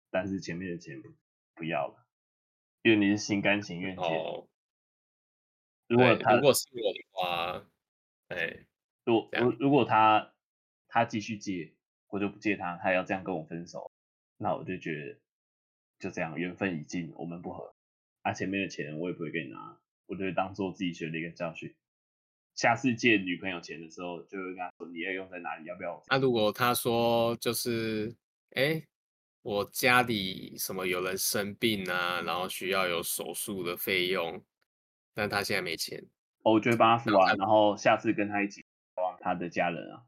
[0.09, 1.01] 但是前面的钱
[1.53, 2.07] 不要了，
[2.81, 4.03] 因为你是心甘情愿借。
[4.03, 4.47] 哦。
[5.87, 7.67] 如果他如果是我的话，
[8.29, 8.65] 哎，
[9.03, 10.33] 如如如果他
[10.87, 11.73] 他继续借，
[12.07, 13.91] 我就不借他，他要这样跟我分手，
[14.37, 15.19] 那我就觉得。
[15.99, 17.73] 就这样，缘分已尽，我们不合。
[18.23, 21.73] 啊，前面的钱我也不会给你拿，我就会当做自己学的一个教训。
[22.55, 26.03] 下次借女朋友钱的时候，就会跟他说，你要用在哪里，要不要？
[26.07, 28.15] 那、啊、如果他说就是，
[28.51, 28.81] 哎，
[29.41, 34.43] 我家里什么有人生病啊，然后需要有手术的费用，
[35.13, 36.03] 但他现在没钱，
[36.43, 40.03] 我就会帮他付啊，然后下次跟他一起帮他的家人啊。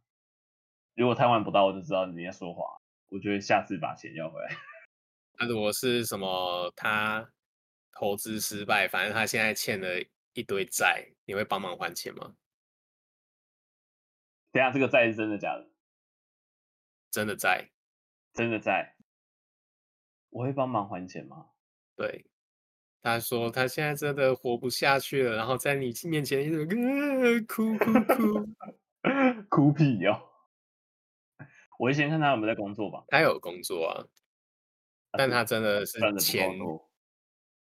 [0.95, 2.63] 如果他换不到，我就知道你在说谎，
[3.09, 4.55] 我就会下次把钱要回来。
[5.37, 7.27] 那如果是什么他
[7.91, 9.87] 投资失败，反正他现在欠了
[10.35, 12.35] 一堆债，你会帮忙还钱吗？
[14.51, 15.67] 等下这个债是真的假的？
[17.09, 17.71] 真的债，
[18.33, 18.95] 真的债，
[20.29, 21.47] 我会帮忙还钱吗？
[21.95, 22.25] 对，
[23.01, 26.65] 他说他现在真的活不下去了，然后在你面前一直
[27.43, 28.45] 哭哭哭，
[29.49, 30.21] 哭 屁哟、哦！
[31.79, 33.03] 我会先看他有没有在工作吧。
[33.07, 34.05] 他有工作啊，
[35.11, 36.49] 但他真的是钱，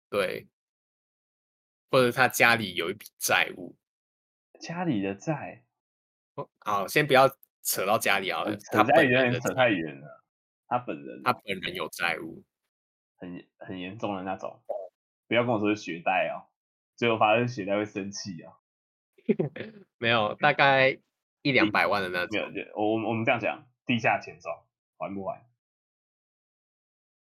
[0.08, 0.48] 对，
[1.90, 3.76] 或者他家里有一笔债务。
[4.60, 5.64] 家里的债，
[6.60, 7.28] 好，先不要
[7.62, 10.24] 扯到家里啊，扯家里有点扯太远了。
[10.66, 12.42] 他本人，他本人有债务，
[13.16, 14.62] 很很严重的那种。
[15.28, 16.48] 不要跟我说是学贷哦，
[16.96, 18.54] 最后发现学贷会生气啊。
[19.98, 20.98] 没有，大概
[21.42, 22.52] 一两百万的那 种。
[22.52, 24.56] 没有，我我们这样讲，地下钱庄
[24.98, 25.44] 还不还？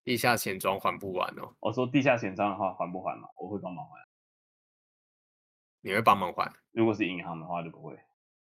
[0.03, 1.55] 地下钱庄还不完哦。
[1.59, 3.27] 我说地下钱庄的话还不还嘛？
[3.35, 4.04] 我会帮忙还。
[5.85, 6.51] 你会帮忙还？
[6.71, 7.95] 如果是银行的话就不会。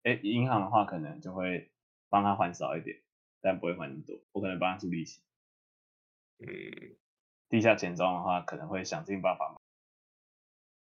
[0.04, 1.70] 哎，银行的话可能就会
[2.08, 3.02] 帮他还少一点，
[3.42, 4.18] 但不会还那么多。
[4.32, 5.20] 我可能帮他出利息。
[6.38, 6.96] 嗯。
[7.50, 9.54] 地下钱庄的话可能会想尽办法，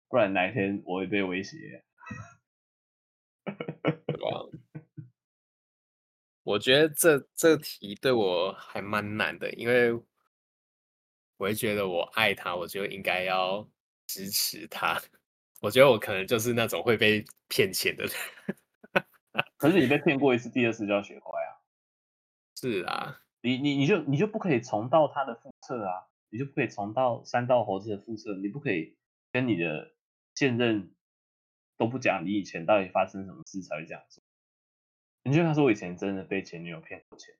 [0.09, 1.83] 不然哪一天我会被威胁。
[6.45, 10.05] 我觉得这这题对我还蛮难的，因为我
[11.39, 13.69] 会觉得我爱他，我就应该要
[14.07, 15.03] 支持他。
[15.61, 18.13] 我觉得我可能就是那种会被骗钱的人。
[19.57, 21.51] 可是你被骗过一次，第二次就要学乖啊。
[22.57, 28.97] 是啊，你你你就你就不可以重蹈他的覆辙啊，你就不可以重蹈三道猴子的覆辙，你不可以
[29.33, 29.95] 跟你的
[30.35, 30.95] 现任
[31.77, 34.23] 都不讲你以前到底发生什么事才会这样做。
[35.25, 37.35] 你就跟他说我以前真的被前女友骗过钱，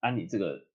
[0.00, 0.66] 啊，你这个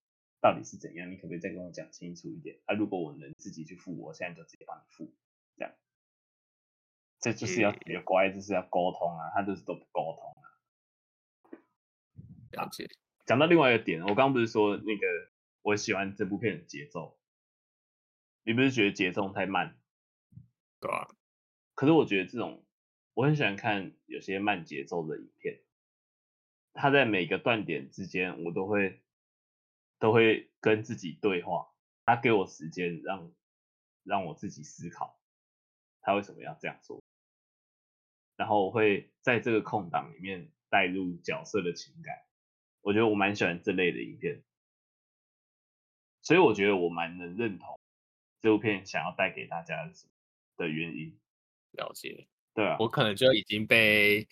[0.42, 1.12] 到底是怎样？
[1.12, 2.58] 你可不可以再跟我讲清楚一点？
[2.66, 5.14] 啊，如果我能自己去付，我现在就直接帮你付，
[5.58, 5.74] 这样。
[7.24, 10.44] 这就是要学乖，就是要沟通啊，他就是都不沟通啊。
[12.52, 12.90] 了解。
[13.26, 15.08] 讲到另外一个点，我刚刚不是说那个
[15.62, 17.18] 我喜欢这部片的节奏，
[18.44, 19.80] 你不是觉得节奏太慢？
[20.82, 21.08] 对啊。
[21.76, 22.66] 可是我觉得这种
[23.14, 25.62] 我很喜欢看有些慢节奏的影片。
[26.74, 29.02] 他在每个断点之间，我都会
[29.98, 31.70] 都会跟自己对话。
[32.04, 33.32] 他给我时间让
[34.04, 35.18] 让我自己思考，
[36.02, 37.02] 他为什么要这样做。
[38.44, 42.14] 然后我会在这个空档里面带入角色的情感。
[42.82, 44.44] 我觉得我蛮喜欢这类的影片，
[46.22, 47.80] 所以我觉得我蛮能认同
[48.42, 49.90] 这部片想要带给大家
[50.58, 51.18] 的原因。
[51.72, 54.28] 了解，对啊，我可能就已经被。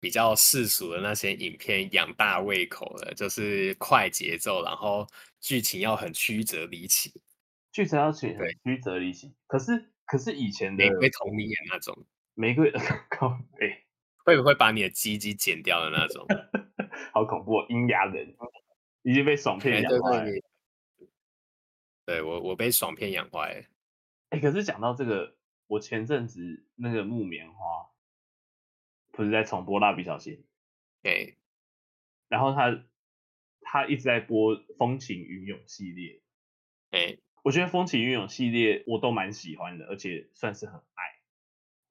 [0.00, 5.06] 比较世俗的那些影片养大胃口了，就是快节奏，然后
[5.40, 7.10] 剧情要很曲折离奇，
[7.72, 8.30] 剧情要很
[8.62, 9.32] 曲折离奇。
[9.46, 12.70] 可是可是以前的玫瑰瞳铃眼那种，玫瑰
[13.10, 13.84] 靠背
[14.24, 16.26] 会不会把你的鸡鸡剪掉的那种？
[17.12, 18.36] 好恐怖，哦阴阳人
[19.02, 20.30] 已经被爽片养坏了。
[22.04, 23.60] 对我我被爽片养坏了。
[24.30, 27.56] 哎、欸，可是讲到这个，我前阵子那个木棉花。
[29.16, 30.44] 不是在重播蜡笔小新，
[31.04, 31.36] 哎，
[32.26, 32.84] 然后他
[33.60, 36.20] 他一直在播风起云涌系列，
[36.90, 41.13] 哎，我觉得风起云涌系列我都蛮喜欢的，而且算是很爱。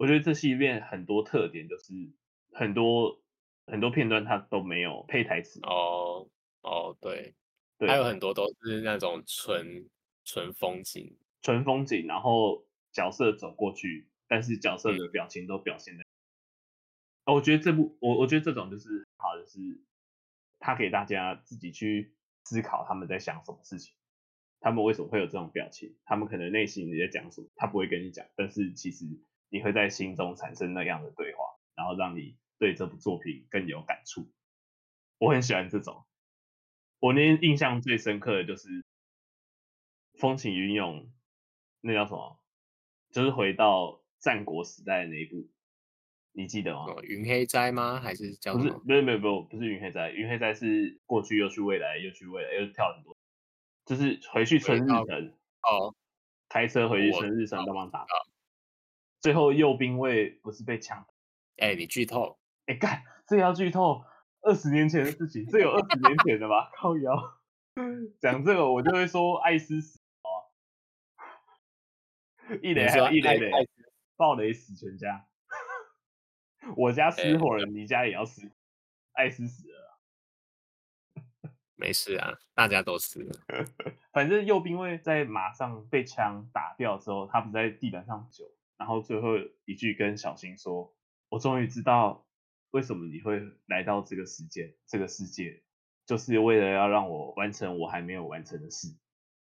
[0.03, 1.93] 我觉得这系列很多特点就是
[2.51, 3.23] 很多
[3.65, 5.61] 很多片段它都没有配台词。
[5.63, 6.27] 哦
[6.61, 7.33] 哦，对，
[7.77, 9.89] 对，还有很多都是那种纯
[10.25, 16.03] 纯风景，纯风景，然后角色走过去，但是角色的表情都表现的。
[17.23, 19.57] 我觉得这部我我觉得这种就是好的是，
[20.59, 23.95] 他给大家自己去思考他们在想什么事情，
[24.59, 29.05] 他们为什么会有这种表情，他们可能内心也在讲什么，他不会跟你讲，但是其实
[29.53, 31.45] 你会在心中产生那样的对话，
[31.75, 34.27] 然后让你对这部作品更有感触。
[35.19, 36.07] 我很喜欢这种，
[36.99, 38.83] 我那印象最深刻的就是
[40.15, 41.07] 风起云涌，
[41.81, 42.39] 那叫什么？
[43.11, 45.47] 就是回到战国时代的那一部。
[46.31, 46.87] 你记得吗？
[47.03, 47.99] 云黑斋吗？
[47.99, 48.73] 还是叫什么？
[48.73, 50.09] 不是，没有没有没有，不是云黑斋。
[50.09, 53.15] 云黑斋是过去又去未来，又去未来，又跳很多，
[53.85, 55.93] 就是回去春日城哦，
[56.49, 58.07] 开车回去春日城帮忙打。
[59.23, 60.99] 最后右兵卫不是被抢？
[61.55, 62.37] 哎、欸，你剧透？
[62.65, 64.03] 哎、欸，干，这要剧透？
[64.41, 66.69] 二十年前的事情，这有二十年前的吧？
[66.75, 67.39] 靠腰，
[68.19, 70.51] 讲这个我就会说艾斯死哦，
[72.61, 73.49] 一雷还有一雷雷，
[74.17, 75.25] 爆雷死全家。
[76.75, 78.51] 我家失火了，欸，你家也要死，
[79.13, 79.99] 艾斯死了，
[81.75, 83.39] 没事啊，大家都死了。
[84.11, 88.43] 反正右兵卫在马上被枪打掉之后，他不在地板上走，
[88.83, 90.93] 然后最后一句跟小新说
[91.31, 92.27] ：“我终于知道
[92.71, 95.63] 为什么你会来到这个世界，这个世界
[96.05, 98.89] 就是为了要让我完成我还没有完成的事。”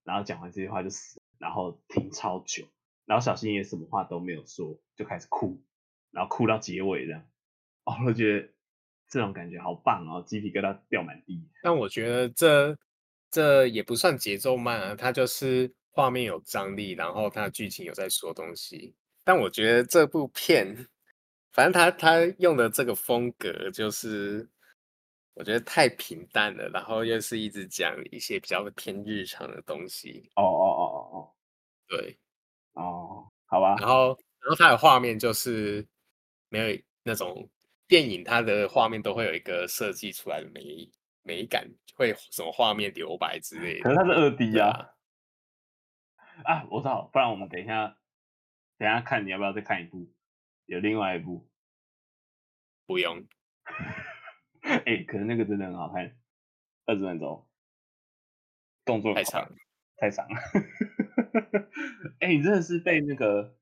[0.05, 2.68] 然后讲完这句话就死，然后停超久，
[3.05, 5.61] 然后小新也什么话都没有说，就开始哭。
[6.12, 7.28] 然后哭到结尾这样，
[7.82, 8.49] 哦，我觉得
[9.09, 11.51] 这种感觉好棒哦，鸡皮疙瘩掉满地。
[11.64, 12.78] 但我觉得这
[13.28, 18.95] 这也不算节奏慢啊，它就是画面有张力，然后它的剧情有在说东西。
[19.25, 20.75] 但我觉得这部片，
[21.53, 24.49] 反正他他用的这个风格就是。
[25.35, 30.29] 我觉得太平淡了，然后又是一直讲一些比较偏日常的东西。
[30.35, 31.33] 哦哦哦哦哦，
[31.89, 32.18] 对，
[32.75, 33.75] 哦，好吧。
[33.79, 34.09] 然后，
[34.41, 35.89] 然后它的画面就是
[36.51, 37.49] 没有那种
[37.89, 40.87] 电影，它的画面都会有一个设计出来的美
[41.23, 43.85] 美感，会什么画面留白之类的。
[43.85, 44.91] 可是它是二 D 啊。
[46.45, 47.97] 啊，我知道，不然我们等一下，
[48.83, 50.12] 等下看你要不要再看一部，
[50.66, 51.49] 有另外一部。
[52.85, 53.28] 不用。
[54.61, 56.18] 哎、欸，可是那个真的很好看，
[56.87, 57.49] 二十分钟，
[58.85, 59.49] 动作太长，
[59.99, 60.35] 太长了。
[62.18, 63.57] 哎、欸，你真的是被那个，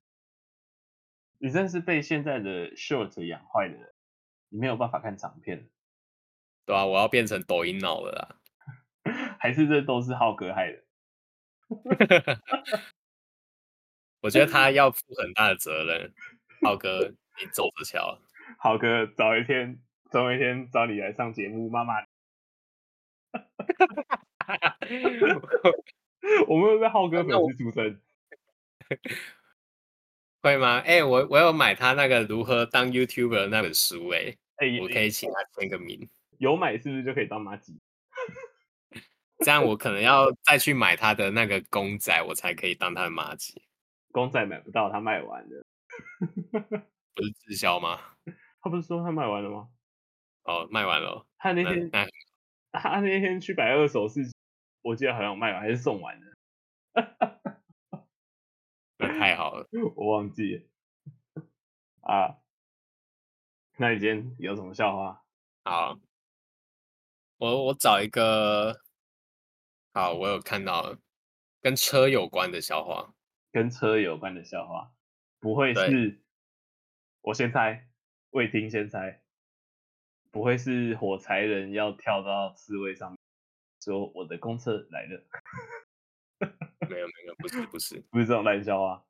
[1.36, 3.94] 你真的是被现在的 short 养坏的人，
[4.48, 5.68] 你没有办法看长片。
[6.64, 8.40] 对啊，我要变成抖音脑了啦。
[9.38, 10.82] 还是这都是浩哥害的？
[14.20, 16.14] 我觉得他要负很大的责任。
[16.62, 18.18] 浩哥，你走着瞧。
[18.58, 19.78] 浩哥，早一天。
[20.10, 21.94] 总有一天找你来上节目，妈妈。
[26.48, 28.00] 我们有在浩哥粉丝出身，
[30.42, 30.80] 会吗？
[30.80, 36.10] 哎、欸，我我有买他那个如何当 YouTuber 那本书、欸，哎、欸，我可以请他签个名。
[36.38, 37.78] 有买是不是就可以当麻吉？
[39.44, 43.62] 这样我可能要再去买他的那个公仔，我才可以当他的麻吉。
[44.12, 45.64] 公仔买不到，他卖完了。
[47.14, 47.98] 不是滞销吗？
[48.60, 49.68] 他不是说他卖完了吗？
[50.44, 51.26] 哦，卖完了。
[51.38, 51.90] 他那天，
[52.72, 54.20] 他那天去摆二手市，
[54.82, 56.26] 我记得好像卖完还是送完了。
[58.98, 60.68] 那太好了，我忘记了。
[62.02, 62.38] 啊，
[63.76, 65.24] 那你今天有什么笑话？
[65.64, 65.98] 好，
[67.38, 68.80] 我我找一个。
[69.92, 70.96] 好，我有看到
[71.60, 73.12] 跟车有关的笑话。
[73.52, 74.92] 跟车有关的笑话，
[75.38, 76.20] 不会是？
[77.22, 77.88] 我先猜，
[78.30, 79.22] 未听先猜。
[80.32, 83.18] 不会是火柴人要跳到刺猬上面，
[83.82, 85.26] 说我的公车来了？
[86.88, 89.04] 没有没有，不是不是不是这种烂笑话。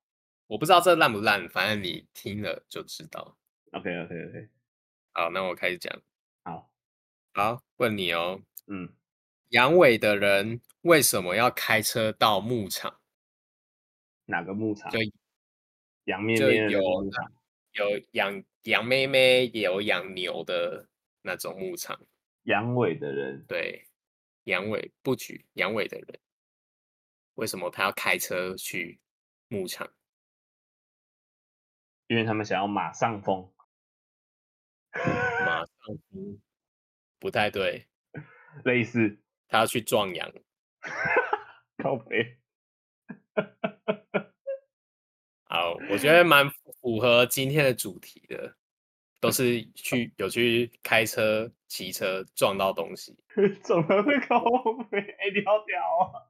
[0.46, 3.36] 我不知道这烂不烂，反正你听了就知道。
[3.72, 4.48] OK OK OK，
[5.12, 6.00] 好，那我开始讲。
[6.42, 6.72] 好，
[7.34, 8.40] 好，问你哦。
[8.66, 8.94] 嗯，
[9.50, 12.99] 阳痿的人为什么要开车到牧场？
[14.30, 14.90] 哪个牧场？
[14.90, 14.98] 就
[16.04, 17.32] 羊咩咩的牧场。
[17.72, 20.86] 有养羊咩咩，也有养牛的。
[21.22, 22.00] 那种牧场，
[22.44, 23.86] 阳痿的人，对，
[24.44, 26.18] 阳痿不举阳痿的人，
[27.34, 28.98] 为什么他要开车去
[29.48, 29.92] 牧场？
[32.06, 33.52] 因为他们想要马上疯。
[35.44, 35.68] 马上
[36.08, 36.40] 疯
[37.18, 37.86] 不太对，
[38.64, 40.32] 类似他要去壮阳。
[41.76, 42.38] 靠北。
[45.50, 46.48] 好，我觉得蛮
[46.80, 48.56] 符合今天的主题的。
[49.20, 53.14] 都是 去有去开车、骑车撞到东西，
[53.62, 54.42] 撞到会靠
[54.90, 56.24] 北，哎、欸，你好屌啊！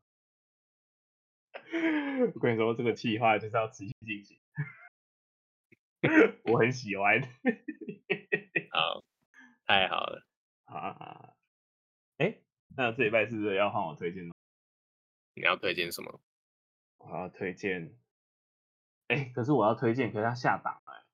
[2.34, 4.40] 我跟你说，这个计划就是要持续进行，
[6.46, 7.22] 我很喜欢。
[8.72, 9.04] 好，
[9.66, 10.26] 太好了，
[10.64, 11.34] 啊！
[12.18, 12.42] 哎、欸，
[12.76, 14.24] 那这礼拜是不是要换我推荐？
[15.34, 16.20] 你要推荐什么？
[16.98, 17.94] 我要推荐，
[19.10, 21.04] 哎、欸，可是我要推荐，可是他下档了。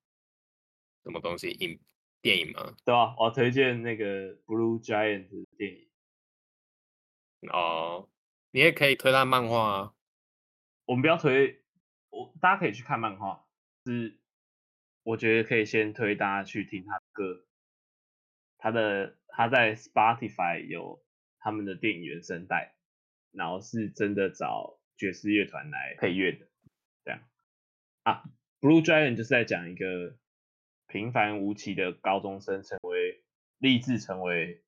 [1.03, 1.49] 什么东西？
[1.49, 1.81] 影
[2.21, 2.77] 电影吗？
[2.85, 5.89] 对啊，我要推荐那个 Blue Giant 的电影。
[7.51, 8.11] 哦，
[8.51, 9.95] 你也可以推他漫画啊。
[10.85, 11.65] 我们不要推，
[12.11, 13.49] 我大家可以去看漫画。
[13.87, 14.19] 是，
[15.03, 17.47] 我觉得可以先推大家去听他的歌。
[18.59, 21.03] 他的他在 Spotify 有
[21.39, 22.77] 他们的电影原声带，
[23.31, 26.47] 然后是真的找爵士乐团来配乐的。
[27.05, 27.21] 这样
[28.07, 28.23] 啊
[28.61, 30.17] ，Blue Giant 就是在讲一个。
[30.89, 33.25] 平凡无奇的高中生成为
[33.59, 34.63] 立志成为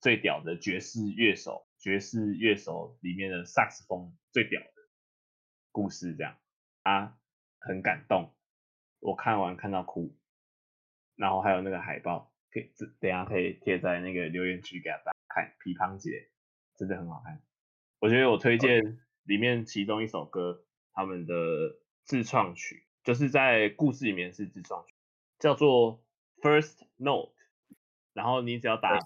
[0.00, 4.68] 最屌的爵士乐手，爵士乐手里面的萨克斯风最屌的
[5.72, 6.38] 故事，这样
[6.82, 7.18] 啊，
[7.58, 8.32] 很感动。
[9.00, 10.16] 我看完看到哭，
[11.16, 12.70] 然后还有那个海报，可以
[13.00, 15.56] 等下可以贴在那个留言区给大家看。
[15.64, 16.30] 皮胖姐
[16.76, 17.42] 真的很好看，
[17.98, 21.34] 我觉得我推荐里面其中一首歌，他们的
[22.04, 24.94] 自创曲，就是在故事里面是自创曲。
[25.38, 26.02] 叫做
[26.40, 27.34] First Note，
[28.12, 28.98] 然后你只要打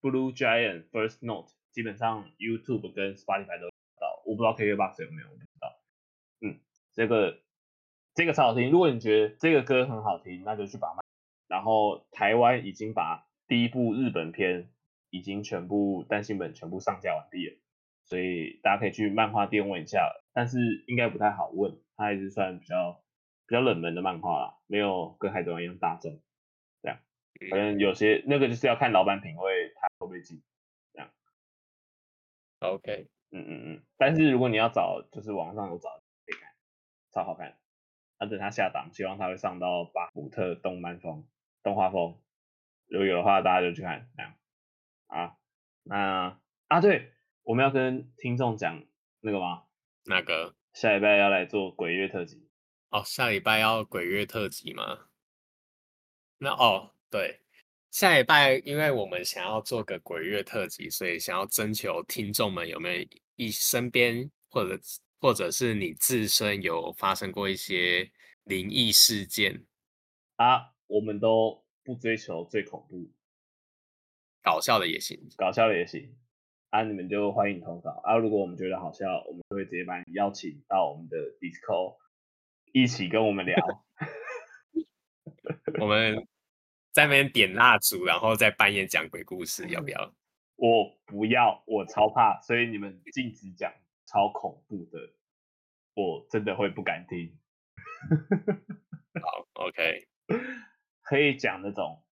[0.00, 4.22] Blue Giant First Note，基本上 YouTube 跟 Spotify 都找到。
[4.26, 5.80] 我不知道 KKBOX 有没有，我不知道。
[6.40, 6.60] 嗯，
[6.92, 7.40] 这个
[8.14, 8.70] 这个超好听。
[8.70, 11.02] 如果你觉得这个歌很好听，那就去把它买。
[11.46, 14.68] 然后台湾已经把第一部日本片
[15.10, 17.56] 已经全部单行本全部上架完毕了，
[18.08, 23.04] 所以大家可以去漫画店问一下，但是应该不太好问，它还是算比较
[23.46, 26.20] 比较冷门的漫画啦，没有跟海贼王一样大众，
[26.82, 26.98] 这样，
[27.50, 30.42] 可能有些那个就是要看老板品味，他会不会进，
[30.92, 31.10] 这样
[32.60, 35.90] ，OK，嗯嗯嗯，但是如果你要找，就是网上有找
[36.26, 36.50] 可以看，
[37.12, 37.56] 超好看。
[38.20, 41.24] 那、啊、等他下档，希望他会上到巴福特动漫风、
[41.62, 42.20] 动画风，
[42.88, 44.08] 如果有的话，大家就去看。
[44.16, 44.34] 这样
[45.06, 45.36] 啊，
[45.84, 47.12] 那啊，对，
[47.48, 48.84] 我们要跟听众讲
[49.20, 49.62] 那个吗？
[50.04, 52.46] 那个下礼拜要来做鬼月特辑。
[52.90, 55.06] 哦，下礼拜要鬼月特辑吗？
[56.36, 57.40] 那哦，对，
[57.90, 64.78] 下礼拜因为我们想要做个鬼月特辑，所以想要征求听众们有没有一身边或者。
[65.20, 68.08] 或者是你自身有发生过一些
[68.44, 69.66] 灵异事件
[70.36, 73.10] 啊，我们都不追求最恐怖，
[74.40, 76.16] 搞笑的也行，搞笑的也行，
[76.70, 78.16] 啊，你们就欢迎投稿啊。
[78.16, 81.96] 如果我们觉得好笑，我们就会直接把你邀请到我们的 Discord
[82.72, 83.56] 一起跟我们聊。
[85.80, 86.26] 我们
[86.92, 90.14] 在那边点蜡烛，然后在半夜讲鬼故事，要不要？
[90.56, 93.72] 我不要，我超怕，所以你们禁止讲。
[94.10, 94.98] 超恐怖的，
[95.92, 97.38] 我真的会不敢听。
[99.20, 100.08] 好，OK，
[101.02, 102.02] 可以讲那种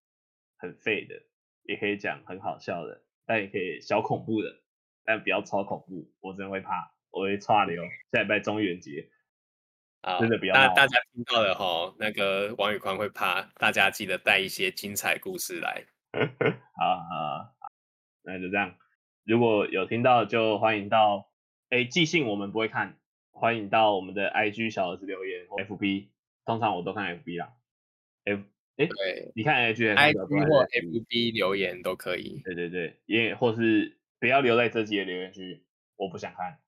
[0.58, 1.14] 很废的，
[1.62, 4.62] 也可以讲很好笑的，但也可以小恐怖的，
[5.04, 7.82] 但不要超恐怖，我真的会怕，我会剉流。
[8.12, 9.10] 下礼拜中元节，
[10.00, 10.54] 啊，真的不要。
[10.54, 15.84] 大大家听到了吼，那个王宇宽会怕，大家记得带一些精彩故事来。
[16.78, 17.54] 好好，
[18.22, 18.74] 那就这样，
[19.24, 21.30] 如果有听到就欢迎到。
[21.68, 22.96] 哎，寄信我们不会看，
[23.32, 26.10] 欢迎到我们的 IG 小儿子留言或 FB，
[26.44, 27.54] 通常我都看 FB 啦。
[28.22, 28.44] F，
[28.76, 32.40] 哎，对，你看是 IG 或 FB 留言都可以。
[32.44, 35.64] 对对对，也或是不要留在这集的留言区，
[35.96, 36.60] 我不想看，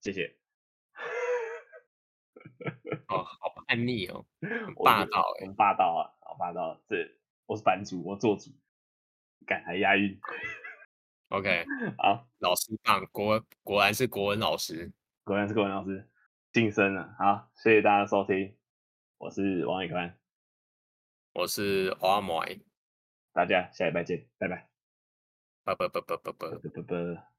[0.00, 0.36] 谢谢。
[3.08, 4.26] 哦，好叛逆哦，
[4.84, 6.82] 霸道哎，很霸道啊，好霸道。
[6.88, 7.08] 这
[7.46, 8.50] 我是版主，我做主，
[9.46, 10.18] 敢还押韵。
[11.28, 11.64] OK，
[11.98, 14.92] 好，老师棒，果果然是国文老师，
[15.24, 16.08] 果然是国文老师，
[16.52, 17.14] 晋升了。
[17.18, 18.56] 好，谢谢大家收听，
[19.18, 20.18] 我是王宇宽，
[21.34, 22.60] 我是阿麦，
[23.32, 24.68] 大家下礼拜见，拜拜，
[25.64, 26.16] 拜拜拜拜。
[26.16, 27.33] 拜拜拜拜。